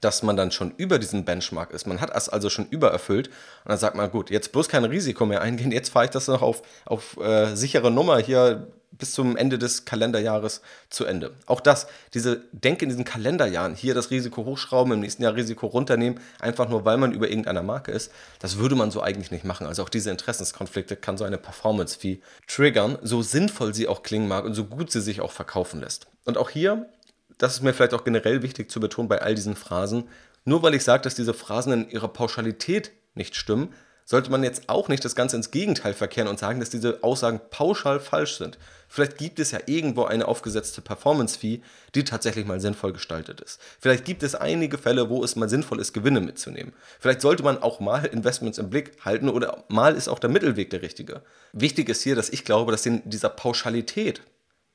dass 0.00 0.22
man 0.22 0.36
dann 0.36 0.50
schon 0.50 0.72
über 0.76 0.98
diesen 0.98 1.24
Benchmark 1.24 1.70
ist. 1.72 1.86
Man 1.86 2.00
hat 2.00 2.10
es 2.14 2.28
also 2.28 2.50
schon 2.50 2.66
übererfüllt 2.68 3.28
und 3.28 3.68
dann 3.68 3.78
sagt 3.78 3.96
man, 3.96 4.10
gut, 4.10 4.30
jetzt 4.30 4.52
bloß 4.52 4.68
kein 4.68 4.84
Risiko 4.84 5.26
mehr 5.26 5.42
eingehen, 5.42 5.72
jetzt 5.72 5.90
fahre 5.90 6.06
ich 6.06 6.10
das 6.10 6.28
noch 6.28 6.42
auf, 6.42 6.62
auf 6.84 7.16
äh, 7.18 7.54
sichere 7.54 7.90
Nummer 7.90 8.18
hier 8.18 8.68
bis 8.98 9.12
zum 9.12 9.36
Ende 9.36 9.58
des 9.58 9.84
Kalenderjahres 9.84 10.62
zu 10.90 11.04
Ende. 11.04 11.34
Auch 11.46 11.60
das, 11.60 11.86
diese 12.14 12.44
Denke 12.52 12.84
in 12.84 12.88
diesen 12.88 13.04
Kalenderjahren, 13.04 13.74
hier 13.74 13.94
das 13.94 14.10
Risiko 14.10 14.44
hochschrauben, 14.44 14.92
im 14.92 15.00
nächsten 15.00 15.22
Jahr 15.22 15.34
Risiko 15.34 15.66
runternehmen, 15.66 16.20
einfach 16.40 16.68
nur 16.68 16.84
weil 16.84 16.96
man 16.96 17.12
über 17.12 17.28
irgendeiner 17.28 17.62
Marke 17.62 17.92
ist, 17.92 18.10
das 18.38 18.58
würde 18.58 18.74
man 18.74 18.90
so 18.90 19.02
eigentlich 19.02 19.30
nicht 19.30 19.44
machen. 19.44 19.66
Also 19.66 19.82
auch 19.82 19.88
diese 19.88 20.10
Interessenskonflikte 20.10 20.96
kann 20.96 21.18
so 21.18 21.24
eine 21.24 21.38
Performance-Fee 21.38 22.20
triggern, 22.46 22.98
so 23.02 23.22
sinnvoll 23.22 23.74
sie 23.74 23.88
auch 23.88 24.02
klingen 24.02 24.28
mag 24.28 24.44
und 24.44 24.54
so 24.54 24.64
gut 24.64 24.90
sie 24.90 25.00
sich 25.00 25.20
auch 25.20 25.32
verkaufen 25.32 25.80
lässt. 25.80 26.06
Und 26.24 26.38
auch 26.38 26.50
hier 26.50 26.88
das 27.38 27.54
ist 27.54 27.62
mir 27.62 27.74
vielleicht 27.74 27.94
auch 27.94 28.04
generell 28.04 28.42
wichtig 28.42 28.70
zu 28.70 28.80
betonen 28.80 29.08
bei 29.08 29.20
all 29.22 29.34
diesen 29.34 29.56
Phrasen, 29.56 30.08
nur 30.44 30.62
weil 30.62 30.74
ich 30.74 30.84
sage, 30.84 31.02
dass 31.02 31.14
diese 31.14 31.34
Phrasen 31.34 31.72
in 31.72 31.90
ihrer 31.90 32.08
Pauschalität 32.08 32.92
nicht 33.14 33.34
stimmen, 33.34 33.74
sollte 34.08 34.30
man 34.30 34.44
jetzt 34.44 34.68
auch 34.68 34.88
nicht 34.88 35.04
das 35.04 35.16
Ganze 35.16 35.34
ins 35.34 35.50
Gegenteil 35.50 35.92
verkehren 35.92 36.28
und 36.28 36.38
sagen, 36.38 36.60
dass 36.60 36.70
diese 36.70 37.02
Aussagen 37.02 37.40
pauschal 37.50 37.98
falsch 37.98 38.38
sind. 38.38 38.56
Vielleicht 38.88 39.18
gibt 39.18 39.40
es 39.40 39.50
ja 39.50 39.58
irgendwo 39.66 40.04
eine 40.04 40.28
aufgesetzte 40.28 40.80
Performance-Fee, 40.80 41.60
die 41.96 42.04
tatsächlich 42.04 42.46
mal 42.46 42.60
sinnvoll 42.60 42.92
gestaltet 42.92 43.40
ist. 43.40 43.60
Vielleicht 43.80 44.04
gibt 44.04 44.22
es 44.22 44.36
einige 44.36 44.78
Fälle, 44.78 45.10
wo 45.10 45.24
es 45.24 45.34
mal 45.34 45.48
sinnvoll 45.48 45.80
ist, 45.80 45.92
Gewinne 45.92 46.20
mitzunehmen. 46.20 46.72
Vielleicht 47.00 47.20
sollte 47.20 47.42
man 47.42 47.60
auch 47.60 47.80
mal 47.80 48.04
Investments 48.06 48.58
im 48.58 48.70
Blick 48.70 48.92
halten 49.04 49.28
oder 49.28 49.64
mal 49.66 49.96
ist 49.96 50.06
auch 50.06 50.20
der 50.20 50.30
Mittelweg 50.30 50.70
der 50.70 50.82
richtige. 50.82 51.22
Wichtig 51.52 51.88
ist 51.88 52.02
hier, 52.02 52.14
dass 52.14 52.30
ich 52.30 52.44
glaube, 52.44 52.70
dass 52.70 52.84
sie 52.84 52.90
in 52.90 53.10
dieser 53.10 53.28
Pauschalität 53.28 54.22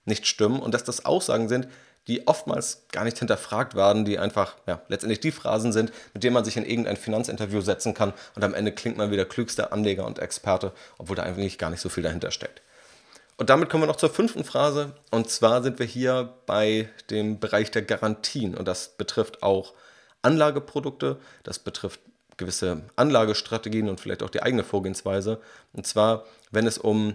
nicht 0.04 0.28
stimmen 0.28 0.60
und 0.60 0.74
dass 0.74 0.84
das 0.84 1.06
Aussagen 1.06 1.48
sind, 1.48 1.70
die 2.08 2.28
oftmals 2.28 2.86
gar 2.92 3.04
nicht 3.04 3.20
hinterfragt 3.20 3.76
werden, 3.76 4.06
die 4.06 4.18
einfach 4.18 4.56
ja, 4.68 4.82
letztendlich 4.88 5.20
die 5.20 5.32
Phrasen 5.32 5.72
sind, 5.72 5.92
mit 6.14 6.24
denen 6.24 6.34
man 6.34 6.46
sich 6.46 6.58
in 6.58 6.66
irgendein 6.66 6.98
Finanzinterview 6.98 7.62
setzen 7.62 7.94
kann 7.94 8.14
und 8.36 8.44
am 8.44 8.54
Ende 8.54 8.72
klingt 8.72 8.98
man 8.98 9.12
wie 9.12 9.16
der 9.16 9.26
klügste 9.26 9.72
Anleger 9.72 10.06
und 10.06 10.20
Experte, 10.20 10.72
obwohl 10.98 11.16
da 11.16 11.24
eigentlich 11.24 11.58
gar 11.58 11.70
nicht 11.70 11.82
so 11.82 11.90
viel 11.90 12.04
dahinter 12.04 12.32
steckt. 12.32 12.62
Und 13.38 13.50
damit 13.50 13.70
kommen 13.70 13.84
wir 13.84 13.88
noch 13.88 13.96
zur 13.96 14.10
fünften 14.10 14.44
Phrase 14.44 14.94
und 15.12 15.30
zwar 15.30 15.64
sind 15.64 15.80
wir 15.80 15.86
hier 15.86 16.34
bei 16.46 16.90
dem 17.10 17.40
Bereich 17.40 17.72
der 17.72 17.84
Garantien 17.84 18.56
und 18.56 18.68
das 18.68 18.90
betrifft 18.98 19.44
auch 19.44 19.74
Anlageprodukte, 20.22 21.18
das 21.44 21.60
betrifft 21.60 22.00
gewisse 22.38 22.84
Anlagestrategien 22.96 23.90
und 23.90 24.00
vielleicht 24.00 24.24
auch 24.24 24.30
die 24.30 24.42
eigene 24.42 24.64
Vorgehensweise 24.64 25.40
und 25.74 25.86
zwar, 25.86 26.26
wenn 26.50 26.66
es 26.66 26.78
um 26.78 27.14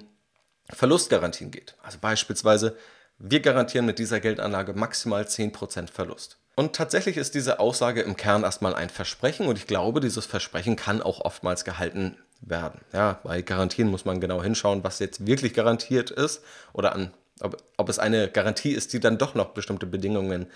Verlustgarantien 0.70 1.50
geht. 1.50 1.76
Also 1.82 1.98
beispielsweise 2.00 2.76
wir 3.18 3.40
garantieren 3.40 3.86
mit 3.86 3.98
dieser 3.98 4.20
Geldanlage 4.20 4.74
maximal 4.74 5.24
10% 5.24 5.90
Verlust. 5.90 6.38
Und 6.54 6.74
tatsächlich 6.74 7.16
ist 7.18 7.34
diese 7.34 7.60
Aussage 7.60 8.00
im 8.00 8.16
Kern 8.16 8.42
erstmal 8.42 8.74
ein 8.74 8.88
Versprechen 8.88 9.46
und 9.46 9.58
ich 9.58 9.66
glaube, 9.66 10.00
dieses 10.00 10.24
Versprechen 10.24 10.76
kann 10.76 11.02
auch 11.02 11.20
oftmals 11.20 11.64
gehalten 11.64 12.16
werden. 12.40 12.80
Ja, 12.92 13.20
bei 13.24 13.42
Garantien 13.42 13.88
muss 13.88 14.04
man 14.04 14.20
genau 14.20 14.42
hinschauen, 14.42 14.82
was 14.82 14.98
jetzt 14.98 15.26
wirklich 15.26 15.52
garantiert 15.52 16.10
ist 16.10 16.42
oder 16.72 16.94
an, 16.94 17.12
ob, 17.40 17.62
ob 17.76 17.88
es 17.88 17.98
eine 17.98 18.30
Garantie 18.30 18.72
ist, 18.72 18.92
die 18.92 19.00
dann 19.00 19.18
doch 19.18 19.34
noch 19.34 19.50
bestimmte 19.50 19.86
Bedingungen 19.86 20.46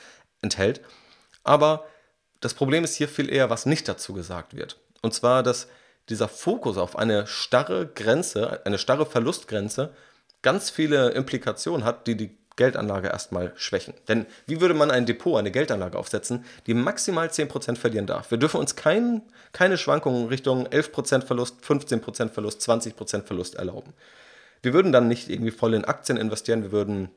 enthält. 0.40 0.80
Aber 1.44 1.84
das 2.40 2.54
Problem 2.54 2.84
ist 2.84 2.94
hier 2.94 3.08
viel 3.08 3.30
eher, 3.30 3.50
was 3.50 3.66
nicht 3.66 3.86
dazu 3.86 4.14
gesagt 4.14 4.56
wird. 4.56 4.78
Und 5.02 5.12
zwar, 5.12 5.42
dass 5.42 5.68
dieser 6.08 6.28
Fokus 6.28 6.78
auf 6.78 6.96
eine 6.96 7.26
starre 7.26 7.86
Grenze, 7.86 8.64
eine 8.64 8.78
starre 8.78 9.06
Verlustgrenze, 9.06 9.94
ganz 10.42 10.70
viele 10.70 11.10
Implikationen 11.10 11.84
hat, 11.84 12.06
die 12.06 12.16
die 12.16 12.39
Geldanlage 12.60 13.08
erstmal 13.08 13.54
schwächen. 13.56 13.94
Denn 14.06 14.26
wie 14.46 14.60
würde 14.60 14.74
man 14.74 14.90
ein 14.90 15.06
Depot, 15.06 15.38
eine 15.38 15.50
Geldanlage 15.50 15.98
aufsetzen, 15.98 16.44
die 16.66 16.74
maximal 16.74 17.28
10% 17.28 17.76
verlieren 17.76 18.06
darf? 18.06 18.30
Wir 18.30 18.36
dürfen 18.36 18.60
uns 18.60 18.76
kein, 18.76 19.22
keine 19.52 19.78
Schwankungen 19.78 20.28
Richtung 20.28 20.66
11% 20.68 21.22
Verlust, 21.22 21.64
15% 21.64 22.28
Verlust, 22.28 22.60
20% 22.60 23.22
Verlust 23.22 23.54
erlauben. 23.54 23.94
Wir 24.60 24.74
würden 24.74 24.92
dann 24.92 25.08
nicht 25.08 25.30
irgendwie 25.30 25.52
voll 25.52 25.72
in 25.72 25.86
Aktien 25.86 26.18
investieren, 26.18 26.62
wir 26.62 26.70
würden 26.70 27.08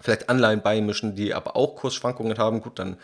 vielleicht 0.00 0.28
Anleihen 0.28 0.60
beimischen, 0.60 1.14
die 1.14 1.34
aber 1.34 1.54
auch 1.54 1.76
Kursschwankungen 1.76 2.36
haben. 2.36 2.60
Gut, 2.60 2.80
dann 2.80 2.96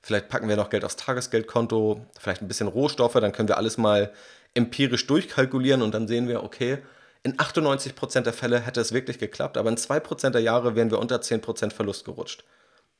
vielleicht 0.00 0.30
packen 0.30 0.48
wir 0.48 0.56
noch 0.56 0.70
Geld 0.70 0.82
aufs 0.82 0.96
Tagesgeldkonto, 0.96 2.06
vielleicht 2.18 2.40
ein 2.40 2.48
bisschen 2.48 2.68
Rohstoffe, 2.68 3.20
dann 3.20 3.32
können 3.32 3.48
wir 3.48 3.58
alles 3.58 3.76
mal 3.76 4.14
empirisch 4.54 5.06
durchkalkulieren 5.06 5.82
und 5.82 5.92
dann 5.92 6.08
sehen 6.08 6.26
wir, 6.26 6.42
okay, 6.42 6.78
in 7.24 7.38
98% 7.38 8.20
der 8.20 8.32
Fälle 8.32 8.60
hätte 8.60 8.80
es 8.80 8.92
wirklich 8.92 9.18
geklappt, 9.18 9.56
aber 9.56 9.70
in 9.70 9.76
2% 9.76 10.30
der 10.30 10.42
Jahre 10.42 10.76
wären 10.76 10.90
wir 10.90 10.98
unter 10.98 11.16
10% 11.16 11.72
Verlust 11.72 12.04
gerutscht. 12.04 12.44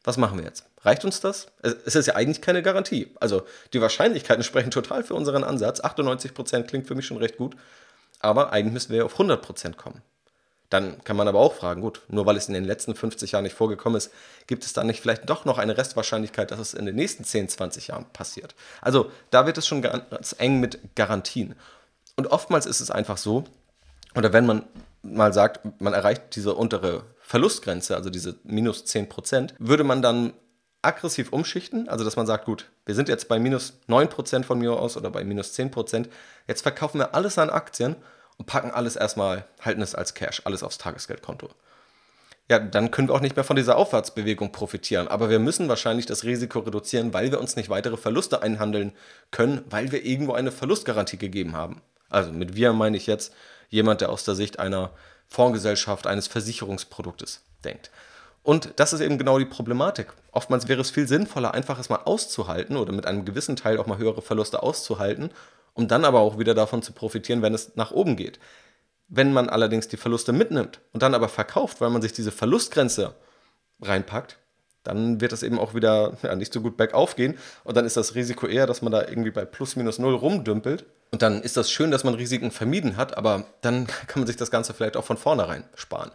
Was 0.03 0.17
machen 0.17 0.39
wir 0.39 0.45
jetzt? 0.45 0.65
Reicht 0.83 1.05
uns 1.05 1.21
das? 1.21 1.47
Es 1.63 1.95
ist 1.95 2.07
ja 2.07 2.15
eigentlich 2.15 2.41
keine 2.41 2.63
Garantie. 2.63 3.15
Also 3.21 3.43
die 3.73 3.81
Wahrscheinlichkeiten 3.81 4.43
sprechen 4.45 4.71
total 4.71 5.05
für 5.05 5.15
unseren 5.15 5.45
Ansatz. 5.45 5.81
98% 5.81 6.63
klingt 6.65 6.87
für 6.87 6.95
mich 6.95 7.07
schon 7.07 7.19
recht 7.19 7.37
gut. 7.37 7.55
Aber 8.21 8.53
eigentlich 8.53 8.73
müssen 8.73 8.93
wir 8.93 9.05
auf 9.05 9.19
100% 9.19 9.77
kommen. 9.77 10.03
Dann 10.71 11.05
kann 11.05 11.17
man 11.17 11.29
aber 11.29 11.41
auch 11.41 11.55
fragen, 11.55 11.83
gut, 11.83 12.01
nur 12.09 12.25
weil 12.25 12.37
es 12.37 12.49
in 12.49 12.55
den 12.55 12.65
letzten 12.65 12.95
50 12.95 13.33
Jahren 13.33 13.45
nicht 13.45 13.55
vorgekommen 13.55 13.99
ist, 13.99 14.11
gibt 14.47 14.65
es 14.65 14.73
dann 14.73 14.87
nicht 14.87 15.01
vielleicht 15.01 15.29
doch 15.29 15.45
noch 15.45 15.59
eine 15.59 15.77
Restwahrscheinlichkeit, 15.77 16.51
dass 16.51 16.59
es 16.59 16.75
in 16.75 16.87
den 16.87 16.97
nächsten 16.97 17.25
10, 17.25 17.51
20 17.51 17.89
Jahren 17.89 18.07
passiert. 18.13 18.55
Also 18.81 19.11
da 19.31 19.47
wird 19.47 19.59
es 19.59 19.67
schon 19.67 19.83
ganz 19.83 20.35
eng 20.39 20.61
mit 20.61 20.79
Garantien. 20.97 21.55
Und 22.17 22.29
oftmals 22.29 22.67
ist 22.67 22.81
es 22.81 22.91
einfach 22.91 23.19
so, 23.19 23.45
oder 24.15 24.33
wenn 24.33 24.47
man 24.47 24.65
mal 25.03 25.33
sagt, 25.33 25.81
man 25.81 25.93
erreicht 25.93 26.35
diese 26.35 26.55
untere 26.55 27.05
Verlustgrenze, 27.21 27.97
also 27.97 28.11
diese 28.11 28.37
minus 28.45 28.85
10%, 28.85 29.55
würde 29.59 29.85
man 29.85 30.03
dann 30.03 30.33
aggressiv 30.83 31.33
umschichten, 31.33 31.89
also 31.89 32.05
dass 32.05 32.17
man 32.17 32.27
sagt, 32.27 32.45
gut, 32.45 32.71
wir 32.85 32.95
sind 32.95 33.09
jetzt 33.09 33.29
bei 33.29 33.39
minus 33.39 33.81
9% 33.89 34.45
von 34.45 34.59
mir 34.59 34.73
aus 34.73 34.97
oder 34.97 35.11
bei 35.11 35.25
minus 35.25 35.59
10%, 35.59 36.07
jetzt 36.47 36.63
verkaufen 36.63 36.99
wir 36.99 37.15
alles 37.15 37.39
an 37.39 37.51
Aktien 37.51 37.97
und 38.37 38.47
packen 38.47 38.71
alles 38.71 38.97
erstmal, 38.97 39.45
halten 39.61 39.83
es 39.83 39.95
als 39.95 40.15
Cash, 40.15 40.43
alles 40.45 40.63
aufs 40.63 40.79
Tagesgeldkonto. 40.79 41.49
Ja, 42.51 42.59
dann 42.59 42.91
können 42.91 43.09
wir 43.09 43.15
auch 43.15 43.21
nicht 43.21 43.37
mehr 43.37 43.45
von 43.45 43.57
dieser 43.57 43.77
Aufwärtsbewegung 43.77 44.53
profitieren. 44.53 45.09
Aber 45.09 45.31
wir 45.31 45.39
müssen 45.39 45.69
wahrscheinlich 45.71 46.05
das 46.05 46.25
Risiko 46.25 46.59
reduzieren, 46.59 47.15
weil 47.15 47.31
wir 47.31 47.41
uns 47.41 47.57
nicht 47.57 47.71
weitere 47.71 47.97
Verluste 47.97 48.43
einhandeln 48.43 48.93
können, 49.31 49.65
weil 49.71 49.93
wir 49.93 50.05
irgendwo 50.05 50.35
eine 50.35 50.53
Verlustgarantie 50.53 51.17
gegeben 51.17 51.55
haben. 51.55 51.81
Also 52.11 52.33
mit 52.33 52.55
wir 52.55 52.75
meine 52.75 52.99
ich 52.99 53.07
jetzt 53.07 53.33
jemand, 53.75 54.01
der 54.01 54.11
aus 54.11 54.25
der 54.25 54.35
Sicht 54.35 54.59
einer 54.59 54.91
Fondsgesellschaft, 55.27 56.07
eines 56.07 56.29
Versicherungsproduktes 56.29 57.43
denkt. 57.65 57.91
Und 58.43 58.75
das 58.77 58.93
ist 58.93 59.01
eben 59.01 59.19
genau 59.19 59.39
die 59.39 59.47
Problematik. 59.47 60.13
Oftmals 60.31 60.69
wäre 60.69 60.81
es 60.81 60.91
viel 60.91 61.09
sinnvoller, 61.09 61.55
einfach 61.55 61.79
es 61.79 61.89
mal 61.89 62.03
auszuhalten 62.05 62.77
oder 62.77 62.93
mit 62.93 63.07
einem 63.07 63.25
gewissen 63.25 63.57
Teil 63.57 63.79
auch 63.79 63.87
mal 63.87 63.99
höhere 63.99 64.23
Verluste 64.23 64.63
auszuhalten, 64.63 65.31
um 65.73 65.89
dann 65.89 66.05
aber 66.05 66.21
auch 66.21 66.39
wieder 66.39 66.55
davon 66.55 66.83
zu 66.83 66.93
profitieren, 66.93 67.43
wenn 67.43 67.55
es 67.55 67.75
nach 67.75 67.91
oben 67.91 68.17
geht. 68.17 68.39
Wenn 69.09 69.33
man 69.33 69.49
allerdings 69.49 69.89
die 69.89 69.97
Verluste 69.97 70.33
mitnimmt 70.33 70.81
und 70.93 71.03
dann 71.03 71.15
aber 71.15 71.29
verkauft, 71.29 71.81
weil 71.81 71.91
man 71.91 72.03
sich 72.03 72.13
diese 72.13 72.33
Verlustgrenze 72.33 73.15
reinpackt, 73.81 74.39
dann 74.83 75.21
wird 75.21 75.33
es 75.33 75.43
eben 75.43 75.59
auch 75.59 75.75
wieder 75.75 76.17
ja, 76.23 76.35
nicht 76.37 76.53
so 76.53 76.61
gut 76.61 76.77
bergauf 76.77 77.17
gehen. 77.17 77.39
Und 77.65 77.77
dann 77.77 77.87
ist 77.87 77.97
das 77.97 78.15
Risiko 78.15 78.47
eher, 78.47 78.67
dass 78.67 78.83
man 78.83 78.93
da 78.93 79.01
irgendwie 79.01 79.31
bei 79.31 79.47
plus 79.47 79.77
minus 79.77 79.99
null 79.99 80.15
rumdümpelt. 80.15 80.85
Und 81.15 81.23
dann 81.23 81.43
ist 81.43 81.57
das 81.57 81.71
schön, 81.71 81.93
dass 81.93 82.03
man 82.03 82.15
Risiken 82.15 82.51
vermieden 82.51 82.97
hat, 82.97 83.17
aber 83.17 83.45
dann 83.61 83.87
kann 84.09 84.23
man 84.23 84.27
sich 84.27 84.35
das 84.35 84.51
Ganze 84.51 84.75
vielleicht 84.75 84.97
auch 84.97 85.05
von 85.05 85.17
vornherein 85.17 85.63
sparen. 85.77 86.11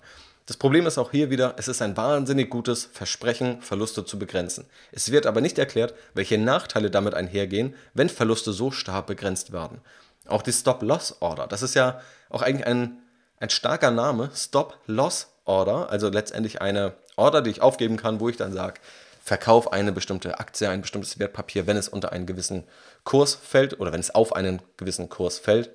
Das 0.45 0.57
Problem 0.57 0.85
ist 0.85 0.97
auch 0.97 1.12
hier 1.12 1.29
wieder, 1.29 1.53
es 1.55 1.69
ist 1.69 1.81
ein 1.81 1.95
wahnsinnig 1.95 2.49
gutes 2.49 2.83
Versprechen, 2.91 3.62
Verluste 3.62 4.03
zu 4.03 4.19
begrenzen. 4.19 4.65
Es 4.91 5.09
wird 5.09 5.25
aber 5.25 5.39
nicht 5.39 5.57
erklärt, 5.57 5.93
welche 6.15 6.38
Nachteile 6.38 6.91
damit 6.91 7.13
einhergehen, 7.13 7.75
wenn 7.93 8.09
Verluste 8.09 8.51
so 8.51 8.71
stark 8.71 9.07
begrenzt 9.07 9.53
werden. 9.53 9.79
Auch 10.27 10.41
die 10.41 10.51
Stop-Loss-Order, 10.51 11.47
das 11.47 11.62
ist 11.62 11.75
ja 11.75 12.01
auch 12.29 12.41
eigentlich 12.41 12.67
ein, 12.67 12.97
ein 13.38 13.49
starker 13.49 13.91
Name, 13.91 14.31
Stop-Loss-Order, 14.35 15.89
also 15.89 16.09
letztendlich 16.09 16.62
eine 16.62 16.95
Order, 17.15 17.41
die 17.41 17.51
ich 17.51 17.62
aufgeben 17.62 17.95
kann, 17.95 18.19
wo 18.19 18.27
ich 18.27 18.35
dann 18.35 18.51
sage, 18.51 18.81
verkauf 19.19 19.71
eine 19.71 19.91
bestimmte 19.91 20.39
Aktie, 20.39 20.69
ein 20.69 20.82
bestimmtes 20.82 21.19
Wertpapier, 21.19 21.67
wenn 21.67 21.77
es 21.77 21.89
unter 21.89 22.12
einen 22.12 22.25
gewissen 22.25 22.63
Kurs 23.03 23.36
fällt 23.36 23.79
oder 23.79 23.91
wenn 23.91 23.99
es 23.99 24.13
auf 24.13 24.36
einen 24.36 24.62
gewissen 24.77 25.10
Kurs 25.10 25.39
fällt. 25.39 25.71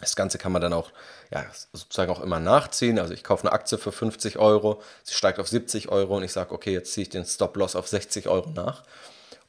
Das 0.00 0.14
Ganze 0.14 0.38
kann 0.38 0.52
man 0.52 0.62
dann 0.62 0.72
auch 0.72 0.92
ja, 1.32 1.44
sozusagen 1.72 2.12
auch 2.12 2.20
immer 2.20 2.38
nachziehen. 2.38 3.00
Also 3.00 3.14
ich 3.14 3.24
kaufe 3.24 3.44
eine 3.44 3.52
Aktie 3.52 3.78
für 3.78 3.90
50 3.90 4.38
Euro, 4.38 4.80
sie 5.02 5.14
steigt 5.14 5.40
auf 5.40 5.48
70 5.48 5.88
Euro 5.88 6.16
und 6.16 6.22
ich 6.22 6.32
sage, 6.32 6.52
okay, 6.52 6.72
jetzt 6.72 6.92
ziehe 6.92 7.02
ich 7.02 7.08
den 7.08 7.24
Stop-Loss 7.24 7.74
auf 7.74 7.88
60 7.88 8.28
Euro 8.28 8.50
nach. 8.50 8.84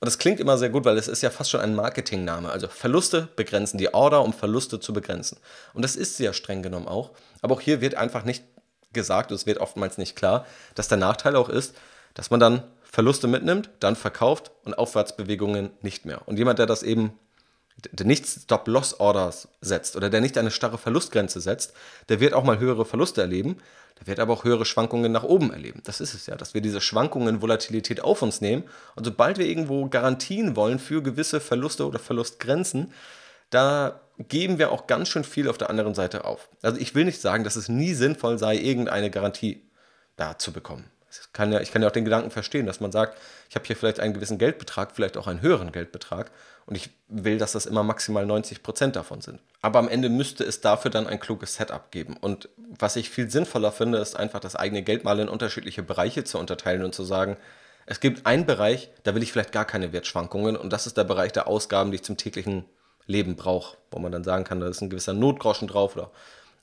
Und 0.01 0.05
das 0.05 0.17
klingt 0.17 0.39
immer 0.39 0.57
sehr 0.57 0.69
gut, 0.69 0.85
weil 0.85 0.97
es 0.97 1.09
ist 1.09 1.21
ja 1.21 1.29
fast 1.29 1.51
schon 1.51 1.59
ein 1.59 1.75
Marketingname. 1.75 2.49
Also 2.49 2.67
Verluste 2.69 3.27
begrenzen, 3.35 3.77
die 3.77 3.93
Order, 3.93 4.23
um 4.23 4.31
Verluste 4.33 4.79
zu 4.79 4.93
begrenzen. 4.93 5.37
Und 5.73 5.83
das 5.83 5.97
ist 5.97 6.17
ja 6.19 6.31
streng 6.31 6.63
genommen 6.63 6.87
auch. 6.87 7.11
Aber 7.41 7.55
auch 7.55 7.61
hier 7.61 7.81
wird 7.81 7.95
einfach 7.95 8.23
nicht 8.23 8.43
gesagt, 8.93 9.31
es 9.31 9.45
wird 9.45 9.59
oftmals 9.59 9.97
nicht 9.97 10.15
klar, 10.15 10.45
dass 10.73 10.87
der 10.87 10.97
Nachteil 10.97 11.35
auch 11.35 11.49
ist, 11.49 11.75
dass 12.13 12.31
man 12.31 12.39
dann 12.39 12.63
Verluste 12.91 13.27
mitnimmt, 13.27 13.69
dann 13.79 13.95
verkauft 13.95 14.51
und 14.63 14.77
Aufwärtsbewegungen 14.77 15.69
nicht 15.81 16.05
mehr. 16.05 16.27
Und 16.27 16.37
jemand, 16.37 16.59
der 16.59 16.65
das 16.65 16.83
eben 16.83 17.13
der 17.91 18.05
nicht 18.05 18.27
Stop-Loss-Orders 18.27 19.47
setzt 19.61 19.95
oder 19.95 20.09
der 20.09 20.21
nicht 20.21 20.37
eine 20.37 20.51
starre 20.51 20.77
Verlustgrenze 20.77 21.39
setzt, 21.39 21.73
der 22.09 22.19
wird 22.19 22.33
auch 22.33 22.43
mal 22.43 22.59
höhere 22.59 22.85
Verluste 22.85 23.21
erleben, 23.21 23.57
der 23.99 24.07
wird 24.07 24.19
aber 24.19 24.33
auch 24.33 24.43
höhere 24.43 24.65
Schwankungen 24.65 25.11
nach 25.11 25.23
oben 25.23 25.51
erleben. 25.51 25.81
Das 25.85 26.01
ist 26.01 26.13
es 26.13 26.25
ja, 26.25 26.35
dass 26.35 26.53
wir 26.53 26.61
diese 26.61 26.81
Schwankungen, 26.81 27.41
Volatilität 27.41 28.01
auf 28.01 28.21
uns 28.21 28.41
nehmen 28.41 28.63
und 28.95 29.05
sobald 29.05 29.37
wir 29.37 29.45
irgendwo 29.45 29.87
Garantien 29.87 30.55
wollen 30.55 30.79
für 30.79 31.01
gewisse 31.01 31.39
Verluste 31.39 31.87
oder 31.87 31.99
Verlustgrenzen, 31.99 32.93
da 33.49 34.01
geben 34.17 34.59
wir 34.59 34.71
auch 34.71 34.87
ganz 34.87 35.07
schön 35.07 35.23
viel 35.23 35.47
auf 35.47 35.57
der 35.57 35.69
anderen 35.69 35.95
Seite 35.95 36.25
auf. 36.25 36.49
Also 36.61 36.79
ich 36.79 36.95
will 36.95 37.05
nicht 37.05 37.21
sagen, 37.21 37.43
dass 37.43 37.55
es 37.55 37.69
nie 37.69 37.93
sinnvoll 37.93 38.37
sei, 38.37 38.57
irgendeine 38.57 39.09
Garantie 39.09 39.63
da 40.17 40.37
zu 40.37 40.51
bekommen. 40.51 40.85
Ich 41.11 41.33
kann, 41.33 41.51
ja, 41.51 41.59
ich 41.59 41.71
kann 41.71 41.81
ja 41.81 41.87
auch 41.87 41.93
den 41.93 42.05
Gedanken 42.05 42.31
verstehen, 42.31 42.65
dass 42.65 42.79
man 42.79 42.91
sagt, 42.91 43.17
ich 43.49 43.55
habe 43.55 43.65
hier 43.65 43.75
vielleicht 43.75 43.99
einen 43.99 44.13
gewissen 44.13 44.37
Geldbetrag, 44.37 44.91
vielleicht 44.93 45.17
auch 45.17 45.27
einen 45.27 45.41
höheren 45.41 45.71
Geldbetrag 45.71 46.31
und 46.65 46.75
ich 46.75 46.91
will, 47.07 47.37
dass 47.37 47.53
das 47.53 47.65
immer 47.65 47.83
maximal 47.83 48.25
90 48.25 48.61
Prozent 48.61 48.95
davon 48.95 49.21
sind. 49.21 49.39
Aber 49.61 49.79
am 49.79 49.89
Ende 49.89 50.09
müsste 50.09 50.43
es 50.43 50.61
dafür 50.61 50.91
dann 50.91 51.07
ein 51.07 51.19
kluges 51.19 51.55
Setup 51.55 51.91
geben. 51.91 52.15
Und 52.15 52.49
was 52.77 52.95
ich 52.95 53.09
viel 53.09 53.29
sinnvoller 53.29 53.71
finde, 53.71 53.97
ist 53.97 54.15
einfach 54.15 54.39
das 54.39 54.55
eigene 54.55 54.83
Geld 54.83 55.03
mal 55.03 55.19
in 55.19 55.29
unterschiedliche 55.29 55.81
Bereiche 55.81 56.23
zu 56.23 56.37
unterteilen 56.37 56.83
und 56.83 56.93
zu 56.93 57.03
sagen, 57.03 57.37
es 57.87 57.99
gibt 57.99 58.27
einen 58.27 58.45
Bereich, 58.45 58.91
da 59.01 59.15
will 59.15 59.23
ich 59.23 59.31
vielleicht 59.31 59.51
gar 59.51 59.65
keine 59.65 59.91
Wertschwankungen 59.91 60.55
und 60.55 60.71
das 60.71 60.85
ist 60.85 60.95
der 60.95 61.05
Bereich 61.05 61.31
der 61.31 61.47
Ausgaben, 61.47 61.89
die 61.89 61.95
ich 61.95 62.03
zum 62.03 62.17
täglichen 62.17 62.65
Leben 63.07 63.35
brauche, 63.35 63.77
wo 63.89 63.97
man 63.97 64.11
dann 64.11 64.23
sagen 64.23 64.43
kann, 64.43 64.59
da 64.59 64.67
ist 64.67 64.81
ein 64.81 64.91
gewisser 64.91 65.13
Notgroschen 65.13 65.67
drauf 65.67 65.95
oder 65.95 66.11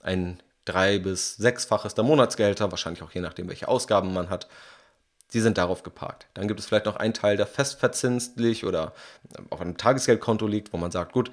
ein 0.00 0.40
drei- 0.66 0.98
bis 0.98 1.36
sechsfaches 1.36 1.94
der 1.94 2.04
Monatsgelder, 2.04 2.70
wahrscheinlich 2.70 3.02
auch 3.02 3.12
je 3.12 3.22
nachdem, 3.22 3.48
welche 3.48 3.68
Ausgaben 3.68 4.12
man 4.12 4.28
hat. 4.28 4.46
Die 5.32 5.40
sind 5.40 5.58
darauf 5.58 5.82
geparkt. 5.82 6.26
Dann 6.34 6.46
gibt 6.46 6.60
es 6.60 6.66
vielleicht 6.66 6.86
noch 6.86 6.96
einen 6.96 7.14
Teil, 7.14 7.36
der 7.36 7.46
festverzinslich 7.46 8.64
oder 8.64 8.92
auf 9.50 9.60
einem 9.60 9.76
Tagesgeldkonto 9.76 10.46
liegt, 10.46 10.72
wo 10.72 10.76
man 10.76 10.90
sagt, 10.90 11.12
gut, 11.12 11.30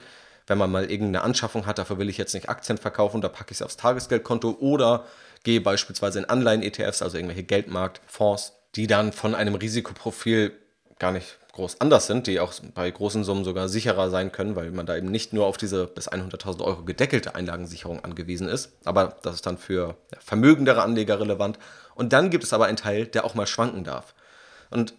wenn 0.48 0.58
man 0.58 0.72
mal 0.72 0.90
irgendeine 0.90 1.22
Anschaffung 1.24 1.66
hat, 1.66 1.78
dafür 1.78 2.00
will 2.00 2.10
ich 2.10 2.18
jetzt 2.18 2.34
nicht 2.34 2.50
Aktien 2.50 2.78
verkaufen, 2.78 3.22
da 3.22 3.30
packe 3.30 3.52
ich 3.52 3.58
es 3.58 3.62
aufs 3.62 3.78
Tagesgeldkonto 3.78 4.58
oder 4.60 5.06
gehe 5.44 5.62
beispielsweise 5.62 6.20
in 6.20 6.26
Anleihen-ETFs, 6.26 7.02
also 7.02 7.18
irgendwelche 7.18 7.44
Geldmarktfonds, 7.44 8.54
die 8.76 8.88
dann 8.88 9.14
von 9.14 9.36
einem 9.36 9.56
Risikoprofil 9.56 10.54
gar 11.00 11.12
nicht 11.12 11.38
groß 11.54 11.80
anders 11.82 12.08
sind, 12.08 12.26
die 12.28 12.40
auch 12.40 12.52
bei 12.74 12.90
großen 12.90 13.24
Summen 13.24 13.44
sogar 13.44 13.70
sicherer 13.70 14.10
sein 14.10 14.32
können, 14.32 14.56
weil 14.56 14.72
man 14.72 14.88
da 14.88 14.98
eben 14.98 15.10
nicht 15.10 15.34
nur 15.34 15.46
auf 15.46 15.58
diese 15.58 15.86
bis 15.86 16.10
100.000 16.10 16.64
Euro 16.64 16.84
gedeckelte 16.84 17.36
Einlagensicherung 17.36 18.04
angewiesen 18.04 18.50
ist. 18.50 18.74
Aber 18.86 19.18
das 19.22 19.36
ist 19.36 19.46
dann 19.46 19.60
für 19.60 19.96
vermögendere 20.20 20.82
Anleger 20.82 21.20
relevant. 21.20 21.60
Und 21.94 22.12
dann 22.12 22.32
gibt 22.32 22.44
es 22.44 22.54
aber 22.54 22.66
einen 22.66 22.78
Teil, 22.78 23.06
der 23.06 23.24
auch 23.24 23.36
mal 23.36 23.46
schwanken 23.46 23.84
darf. 23.84 24.16
Und 24.72 24.96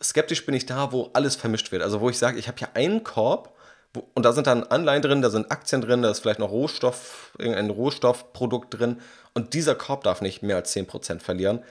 skeptisch 0.00 0.46
bin 0.46 0.54
ich 0.54 0.64
da, 0.64 0.92
wo 0.92 1.10
alles 1.12 1.34
vermischt 1.34 1.72
wird. 1.72 1.82
Also 1.82 2.00
wo 2.00 2.08
ich 2.08 2.18
sage, 2.18 2.38
ich 2.38 2.46
habe 2.46 2.58
hier 2.58 2.74
einen 2.74 3.02
Korb 3.02 3.52
wo, 3.92 4.06
und 4.14 4.24
da 4.24 4.32
sind 4.32 4.46
dann 4.46 4.62
Anleihen 4.62 5.02
drin, 5.02 5.22
da 5.22 5.30
sind 5.30 5.50
Aktien 5.50 5.80
drin, 5.80 6.02
da 6.02 6.10
ist 6.10 6.20
vielleicht 6.20 6.38
noch 6.38 6.50
Rohstoff, 6.50 7.32
irgendein 7.38 7.70
Rohstoffprodukt 7.70 8.78
drin. 8.78 9.00
Und 9.34 9.54
dieser 9.54 9.74
Korb 9.74 10.04
darf 10.04 10.20
nicht 10.20 10.42
mehr 10.42 10.56
als 10.56 10.74
10% 10.76 11.20
verlieren 11.20 11.64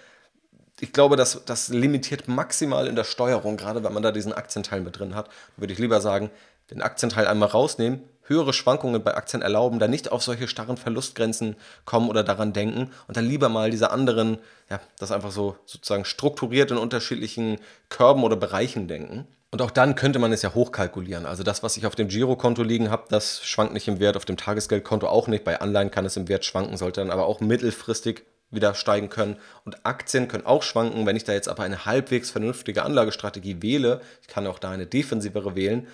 ich 0.85 0.93
glaube, 0.93 1.15
das, 1.15 1.41
das 1.45 1.69
limitiert 1.69 2.27
maximal 2.27 2.85
in 2.85 2.95
der 2.95 3.05
Steuerung, 3.05 3.57
gerade 3.57 3.83
wenn 3.83 3.91
man 3.91 4.03
da 4.03 4.11
diesen 4.11 4.33
Aktienteil 4.33 4.81
mit 4.81 4.99
drin 4.99 5.15
hat. 5.15 5.29
Würde 5.57 5.73
ich 5.73 5.79
lieber 5.79 5.99
sagen, 5.99 6.29
den 6.69 6.83
Aktienteil 6.83 7.25
einmal 7.25 7.49
rausnehmen, 7.49 8.03
höhere 8.21 8.53
Schwankungen 8.53 9.03
bei 9.03 9.15
Aktien 9.15 9.41
erlauben, 9.41 9.79
da 9.79 9.87
nicht 9.87 10.11
auf 10.11 10.21
solche 10.21 10.47
starren 10.47 10.77
Verlustgrenzen 10.77 11.55
kommen 11.85 12.07
oder 12.07 12.23
daran 12.23 12.53
denken 12.53 12.91
und 13.07 13.17
dann 13.17 13.25
lieber 13.25 13.49
mal 13.49 13.71
diese 13.71 13.89
anderen, 13.89 14.37
ja, 14.69 14.79
das 14.99 15.11
einfach 15.11 15.31
so 15.31 15.55
sozusagen 15.65 16.05
strukturiert 16.05 16.69
in 16.69 16.77
unterschiedlichen 16.77 17.57
Körben 17.89 18.23
oder 18.23 18.35
Bereichen 18.35 18.87
denken. 18.87 19.27
Und 19.49 19.63
auch 19.63 19.71
dann 19.71 19.95
könnte 19.95 20.19
man 20.19 20.31
es 20.33 20.43
ja 20.43 20.53
hochkalkulieren. 20.53 21.25
Also 21.25 21.41
das, 21.41 21.63
was 21.63 21.77
ich 21.77 21.87
auf 21.87 21.95
dem 21.95 22.09
Girokonto 22.09 22.61
liegen 22.61 22.91
habe, 22.91 23.05
das 23.09 23.43
schwankt 23.43 23.73
nicht 23.73 23.87
im 23.87 23.99
Wert, 23.99 24.17
auf 24.17 24.25
dem 24.25 24.37
Tagesgeldkonto 24.37 25.07
auch 25.07 25.27
nicht. 25.27 25.43
Bei 25.43 25.61
Anleihen 25.61 25.89
kann 25.89 26.05
es 26.05 26.15
im 26.15 26.27
Wert 26.27 26.45
schwanken, 26.45 26.77
sollte 26.77 27.01
dann 27.01 27.09
aber 27.09 27.25
auch 27.25 27.39
mittelfristig 27.39 28.23
wieder 28.55 28.73
steigen 28.73 29.09
können. 29.09 29.37
Und 29.63 29.85
Aktien 29.85 30.27
können 30.27 30.45
auch 30.45 30.63
schwanken. 30.63 31.05
Wenn 31.05 31.15
ich 31.15 31.23
da 31.23 31.33
jetzt 31.33 31.47
aber 31.47 31.63
eine 31.63 31.85
halbwegs 31.85 32.31
vernünftige 32.31 32.83
Anlagestrategie 32.83 33.61
wähle, 33.61 34.01
ich 34.21 34.27
kann 34.27 34.47
auch 34.47 34.59
da 34.59 34.71
eine 34.71 34.85
defensivere 34.85 35.55
wählen, 35.55 35.87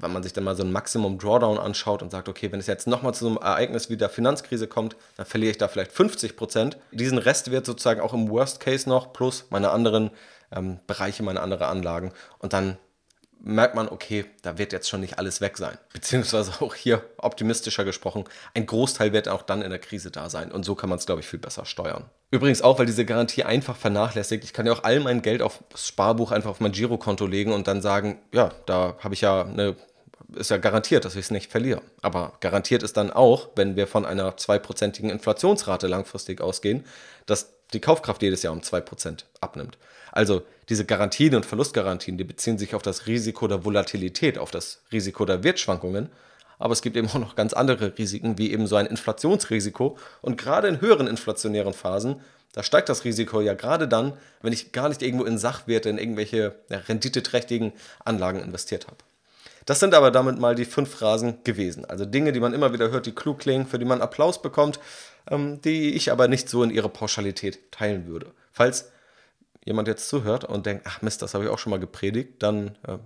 wenn 0.00 0.12
man 0.12 0.22
sich 0.22 0.32
dann 0.32 0.44
mal 0.44 0.56
so 0.56 0.62
ein 0.62 0.72
Maximum 0.72 1.18
Drawdown 1.18 1.58
anschaut 1.58 2.02
und 2.02 2.10
sagt, 2.10 2.28
okay, 2.28 2.52
wenn 2.52 2.60
es 2.60 2.66
jetzt 2.66 2.86
nochmal 2.86 3.14
zu 3.14 3.24
so 3.24 3.28
einem 3.28 3.38
Ereignis 3.38 3.90
wie 3.90 3.96
der 3.96 4.10
Finanzkrise 4.10 4.66
kommt, 4.66 4.96
dann 5.16 5.26
verliere 5.26 5.50
ich 5.50 5.58
da 5.58 5.68
vielleicht 5.68 5.92
50 5.92 6.36
Prozent. 6.36 6.76
Diesen 6.90 7.18
Rest 7.18 7.50
wird 7.50 7.66
sozusagen 7.66 8.00
auch 8.00 8.12
im 8.12 8.28
Worst 8.28 8.60
Case 8.60 8.88
noch 8.88 9.12
plus 9.12 9.46
meine 9.50 9.70
anderen 9.70 10.10
ähm, 10.50 10.80
Bereiche, 10.86 11.22
meine 11.22 11.40
anderen 11.40 11.64
Anlagen. 11.64 12.12
Und 12.38 12.52
dann 12.52 12.76
merkt 13.44 13.74
man, 13.74 13.88
okay, 13.88 14.24
da 14.42 14.56
wird 14.56 14.72
jetzt 14.72 14.88
schon 14.88 15.00
nicht 15.00 15.18
alles 15.18 15.40
weg 15.40 15.58
sein. 15.58 15.76
Beziehungsweise 15.92 16.52
auch 16.60 16.74
hier 16.74 17.02
optimistischer 17.18 17.84
gesprochen, 17.84 18.24
ein 18.54 18.66
Großteil 18.66 19.12
wird 19.12 19.28
auch 19.28 19.42
dann 19.42 19.62
in 19.62 19.70
der 19.70 19.78
Krise 19.78 20.10
da 20.10 20.30
sein. 20.30 20.52
Und 20.52 20.64
so 20.64 20.74
kann 20.74 20.88
man 20.88 20.98
es, 20.98 21.06
glaube 21.06 21.20
ich, 21.20 21.26
viel 21.26 21.38
besser 21.40 21.64
steuern. 21.64 22.04
Übrigens 22.30 22.62
auch, 22.62 22.78
weil 22.78 22.86
diese 22.86 23.04
Garantie 23.04 23.42
einfach 23.42 23.76
vernachlässigt. 23.76 24.44
Ich 24.44 24.52
kann 24.52 24.66
ja 24.66 24.72
auch 24.72 24.84
all 24.84 25.00
mein 25.00 25.22
Geld 25.22 25.42
auf 25.42 25.62
das 25.70 25.86
Sparbuch 25.86 26.30
einfach 26.30 26.50
auf 26.50 26.60
mein 26.60 26.72
Girokonto 26.72 27.26
legen 27.26 27.52
und 27.52 27.68
dann 27.68 27.82
sagen, 27.82 28.18
ja, 28.32 28.52
da 28.66 28.96
habe 29.00 29.14
ich 29.14 29.20
ja 29.20 29.42
eine 29.42 29.76
ist 30.34 30.50
ja 30.50 30.56
garantiert, 30.56 31.04
dass 31.04 31.14
ich 31.14 31.26
es 31.26 31.30
nicht 31.30 31.50
verliere. 31.50 31.82
Aber 32.00 32.32
garantiert 32.40 32.82
ist 32.82 32.96
dann 32.96 33.10
auch, 33.10 33.50
wenn 33.54 33.76
wir 33.76 33.86
von 33.86 34.06
einer 34.06 34.36
zweiprozentigen 34.36 35.10
Inflationsrate 35.10 35.88
langfristig 35.88 36.40
ausgehen, 36.40 36.86
dass 37.26 37.52
die 37.72 37.80
Kaufkraft 37.80 38.22
jedes 38.22 38.42
Jahr 38.42 38.52
um 38.52 38.60
2% 38.60 39.24
abnimmt. 39.40 39.76
Also 40.10 40.42
diese 40.72 40.86
Garantien 40.86 41.34
und 41.34 41.44
Verlustgarantien, 41.44 42.16
die 42.16 42.24
beziehen 42.24 42.56
sich 42.56 42.74
auf 42.74 42.80
das 42.80 43.06
Risiko 43.06 43.46
der 43.46 43.62
Volatilität, 43.62 44.38
auf 44.38 44.50
das 44.50 44.80
Risiko 44.90 45.26
der 45.26 45.44
Wertschwankungen. 45.44 46.08
Aber 46.58 46.72
es 46.72 46.80
gibt 46.80 46.96
eben 46.96 47.08
auch 47.08 47.18
noch 47.18 47.36
ganz 47.36 47.52
andere 47.52 47.98
Risiken, 47.98 48.38
wie 48.38 48.50
eben 48.52 48.66
so 48.66 48.76
ein 48.76 48.86
Inflationsrisiko. 48.86 49.98
Und 50.22 50.38
gerade 50.38 50.68
in 50.68 50.80
höheren 50.80 51.08
inflationären 51.08 51.74
Phasen, 51.74 52.22
da 52.54 52.62
steigt 52.62 52.88
das 52.88 53.04
Risiko 53.04 53.42
ja 53.42 53.52
gerade 53.52 53.86
dann, 53.86 54.14
wenn 54.40 54.54
ich 54.54 54.72
gar 54.72 54.88
nicht 54.88 55.02
irgendwo 55.02 55.26
in 55.26 55.36
Sachwerte, 55.36 55.90
in 55.90 55.98
irgendwelche 55.98 56.54
ja, 56.70 56.78
renditeträchtigen 56.78 57.74
Anlagen 58.02 58.40
investiert 58.40 58.86
habe. 58.86 58.96
Das 59.66 59.78
sind 59.78 59.92
aber 59.92 60.10
damit 60.10 60.38
mal 60.38 60.54
die 60.54 60.64
fünf 60.64 60.88
Phrasen 60.88 61.44
gewesen. 61.44 61.84
Also 61.84 62.06
Dinge, 62.06 62.32
die 62.32 62.40
man 62.40 62.54
immer 62.54 62.72
wieder 62.72 62.90
hört, 62.90 63.04
die 63.04 63.12
klug 63.12 63.40
klingen, 63.40 63.66
für 63.66 63.78
die 63.78 63.84
man 63.84 64.00
Applaus 64.00 64.40
bekommt, 64.40 64.80
ähm, 65.30 65.60
die 65.60 65.92
ich 65.92 66.10
aber 66.10 66.28
nicht 66.28 66.48
so 66.48 66.62
in 66.62 66.70
ihrer 66.70 66.88
Pauschalität 66.88 67.70
teilen 67.72 68.06
würde. 68.06 68.28
Falls 68.52 68.91
jemand 69.64 69.88
jetzt 69.88 70.08
zuhört 70.08 70.44
und 70.44 70.66
denkt, 70.66 70.84
ach 70.86 71.02
Mist, 71.02 71.22
das 71.22 71.34
habe 71.34 71.44
ich 71.44 71.50
auch 71.50 71.58
schon 71.58 71.70
mal 71.70 71.80
gepredigt, 71.80 72.42
dann 72.42 72.76
äh, 72.86 72.98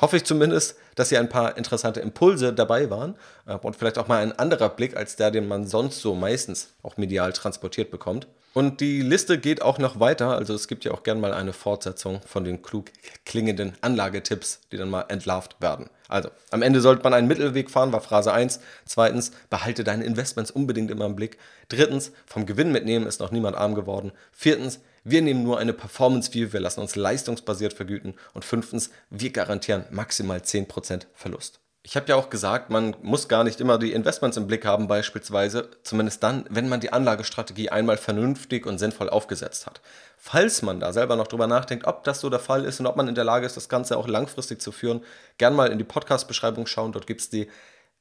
hoffe 0.00 0.16
ich 0.16 0.24
zumindest, 0.24 0.76
dass 0.94 1.10
hier 1.10 1.20
ein 1.20 1.28
paar 1.28 1.56
interessante 1.56 2.00
Impulse 2.00 2.52
dabei 2.52 2.90
waren 2.90 3.16
äh, 3.46 3.54
und 3.54 3.76
vielleicht 3.76 3.98
auch 3.98 4.08
mal 4.08 4.22
ein 4.22 4.38
anderer 4.38 4.70
Blick 4.70 4.96
als 4.96 5.16
der, 5.16 5.30
den 5.30 5.48
man 5.48 5.66
sonst 5.66 6.00
so 6.00 6.14
meistens 6.14 6.74
auch 6.82 6.96
medial 6.96 7.32
transportiert 7.32 7.90
bekommt. 7.90 8.26
Und 8.52 8.80
die 8.80 9.00
Liste 9.00 9.38
geht 9.38 9.62
auch 9.62 9.78
noch 9.78 10.00
weiter. 10.00 10.36
Also 10.36 10.54
es 10.54 10.66
gibt 10.66 10.84
ja 10.84 10.90
auch 10.90 11.04
gern 11.04 11.20
mal 11.20 11.32
eine 11.32 11.52
Fortsetzung 11.52 12.20
von 12.26 12.42
den 12.42 12.62
klug 12.62 12.86
klingenden 13.24 13.74
Anlagetipps, 13.80 14.60
die 14.72 14.76
dann 14.76 14.90
mal 14.90 15.02
entlarvt 15.02 15.60
werden. 15.60 15.88
Also 16.08 16.30
am 16.50 16.62
Ende 16.62 16.80
sollte 16.80 17.04
man 17.04 17.14
einen 17.14 17.28
Mittelweg 17.28 17.70
fahren, 17.70 17.92
war 17.92 18.00
Phrase 18.00 18.32
1. 18.32 18.58
Zweitens, 18.84 19.30
behalte 19.50 19.84
deine 19.84 20.04
Investments 20.04 20.50
unbedingt 20.50 20.90
immer 20.90 21.06
im 21.06 21.14
Blick. 21.14 21.38
Drittens, 21.68 22.10
vom 22.26 22.44
Gewinn 22.44 22.72
mitnehmen 22.72 23.06
ist 23.06 23.20
noch 23.20 23.30
niemand 23.30 23.56
arm 23.56 23.76
geworden. 23.76 24.10
Viertens, 24.32 24.80
wir 25.04 25.22
nehmen 25.22 25.42
nur 25.42 25.58
eine 25.58 25.72
Performance 25.72 26.34
View, 26.34 26.52
wir 26.52 26.60
lassen 26.60 26.80
uns 26.80 26.96
leistungsbasiert 26.96 27.72
vergüten. 27.72 28.14
Und 28.34 28.44
fünftens, 28.44 28.90
wir 29.08 29.30
garantieren 29.30 29.84
maximal 29.90 30.38
10% 30.38 31.06
Verlust. 31.14 31.60
Ich 31.82 31.96
habe 31.96 32.06
ja 32.08 32.16
auch 32.16 32.28
gesagt, 32.28 32.68
man 32.68 32.94
muss 33.00 33.26
gar 33.26 33.42
nicht 33.42 33.58
immer 33.58 33.78
die 33.78 33.92
Investments 33.92 34.36
im 34.36 34.46
Blick 34.46 34.66
haben, 34.66 34.86
beispielsweise, 34.86 35.70
zumindest 35.82 36.22
dann, 36.22 36.44
wenn 36.50 36.68
man 36.68 36.80
die 36.80 36.92
Anlagestrategie 36.92 37.70
einmal 37.70 37.96
vernünftig 37.96 38.66
und 38.66 38.78
sinnvoll 38.78 39.08
aufgesetzt 39.08 39.66
hat. 39.66 39.80
Falls 40.18 40.60
man 40.60 40.78
da 40.78 40.92
selber 40.92 41.16
noch 41.16 41.26
drüber 41.26 41.46
nachdenkt, 41.46 41.86
ob 41.86 42.04
das 42.04 42.20
so 42.20 42.28
der 42.28 42.38
Fall 42.38 42.66
ist 42.66 42.80
und 42.80 42.86
ob 42.86 42.96
man 42.96 43.08
in 43.08 43.14
der 43.14 43.24
Lage 43.24 43.46
ist, 43.46 43.56
das 43.56 43.70
Ganze 43.70 43.96
auch 43.96 44.06
langfristig 44.06 44.60
zu 44.60 44.72
führen, 44.72 45.02
gern 45.38 45.56
mal 45.56 45.72
in 45.72 45.78
die 45.78 45.84
Podcast-Beschreibung 45.84 46.66
schauen. 46.66 46.92
Dort 46.92 47.06
gibt 47.06 47.22
es 47.22 47.30
die 47.30 47.48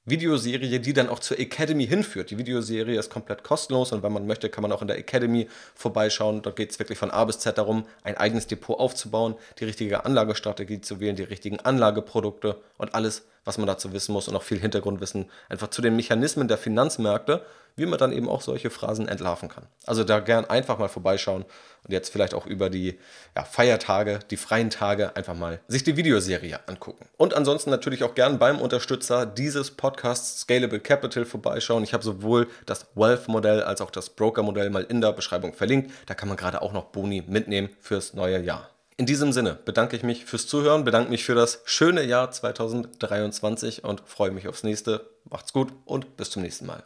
Videoserie, 0.06 0.80
die 0.80 0.94
dann 0.94 1.10
auch 1.10 1.20
zur 1.20 1.40
Academy 1.40 1.86
hinführt. 1.86 2.32
Die 2.32 2.38
Videoserie 2.38 2.98
ist 2.98 3.10
komplett 3.10 3.44
kostenlos 3.44 3.92
und 3.92 4.02
wenn 4.02 4.12
man 4.12 4.26
möchte, 4.26 4.50
kann 4.50 4.62
man 4.62 4.72
auch 4.72 4.82
in 4.82 4.88
der 4.88 4.98
Academy 4.98 5.48
vorbeischauen. 5.76 6.42
Dort 6.42 6.56
geht 6.56 6.72
es 6.72 6.80
wirklich 6.80 6.98
von 6.98 7.12
A 7.12 7.26
bis 7.26 7.40
Z 7.40 7.58
darum, 7.58 7.86
ein 8.04 8.18
eigenes 8.18 8.48
Depot 8.48 8.80
aufzubauen, 8.80 9.36
die 9.60 9.66
richtige 9.66 10.06
Anlagestrategie 10.06 10.82
zu 10.82 11.00
wählen, 11.00 11.16
die 11.16 11.24
richtigen 11.24 11.60
Anlageprodukte 11.60 12.62
und 12.78 12.96
alles, 12.96 13.26
was 13.50 13.58
man 13.58 13.66
dazu 13.66 13.94
wissen 13.94 14.14
muss 14.14 14.28
und 14.28 14.36
auch 14.36 14.44
viel 14.44 14.60
Hintergrundwissen 14.60 15.26
einfach 15.50 15.70
zu 15.70 15.82
den 15.82 15.96
Mechanismen 15.96 16.48
der 16.48 16.60
Finanzmärkte, 16.60 17.44
wie 17.76 17.88
man 17.88 17.98
dann 17.98 18.12
eben 18.12 18.30
auch 18.30 18.42
solche 18.42 18.70
Phrasen 18.70 19.08
entlarven 19.08 19.50
kann. 19.50 19.66
Also 19.88 20.04
da 20.04 20.20
gern 20.20 20.46
einfach 20.46 20.78
mal 20.78 20.88
vorbeischauen 20.88 21.46
und 21.84 21.92
jetzt 21.92 22.12
vielleicht 22.12 22.36
auch 22.36 22.46
über 22.46 22.70
die 22.70 23.00
ja, 23.36 23.44
Feiertage, 23.44 24.20
die 24.30 24.38
freien 24.38 24.70
Tage 24.70 25.16
einfach 25.16 25.34
mal 25.34 25.60
sich 25.68 25.84
die 25.84 25.98
Videoserie 25.98 26.60
angucken. 26.68 27.08
Und 27.18 27.34
ansonsten 27.34 27.72
natürlich 27.72 28.04
auch 28.04 28.14
gern 28.14 28.38
beim 28.38 28.60
Unterstützer 28.60 29.26
dieses 29.26 29.72
Podcasts 29.72 30.42
Scalable 30.42 30.80
Capital 30.80 31.26
vorbeischauen. 31.26 31.84
Ich 31.84 31.96
habe 31.96 32.04
sowohl 32.04 32.50
das 32.68 32.86
Wealth-Modell 32.94 33.64
als 33.64 33.82
auch 33.82 33.90
das 33.90 34.12
Broker-Modell 34.12 34.70
mal 34.70 34.84
in 34.84 35.02
der 35.02 35.14
Beschreibung 35.14 35.56
verlinkt. 35.56 35.92
Da 36.06 36.14
kann 36.14 36.28
man 36.30 36.38
gerade 36.38 36.62
auch 36.62 36.72
noch 36.72 36.86
Boni 36.86 37.24
mitnehmen 37.26 37.70
fürs 37.82 38.14
neue 38.14 38.40
Jahr. 38.40 38.70
In 39.00 39.06
diesem 39.06 39.32
Sinne 39.32 39.58
bedanke 39.64 39.96
ich 39.96 40.04
mich 40.04 40.26
fürs 40.26 40.46
Zuhören, 40.46 40.84
bedanke 40.84 41.10
mich 41.10 41.24
für 41.24 41.34
das 41.34 41.62
schöne 41.64 42.04
Jahr 42.04 42.32
2023 42.32 43.86
und 43.86 44.04
freue 44.06 44.32
mich 44.32 44.50
aufs 44.50 44.64
nächste. 44.64 45.10
Macht's 45.24 45.54
gut 45.54 45.72
und 45.86 46.18
bis 46.18 46.32
zum 46.32 46.42
nächsten 46.42 46.66
Mal. 46.66 46.84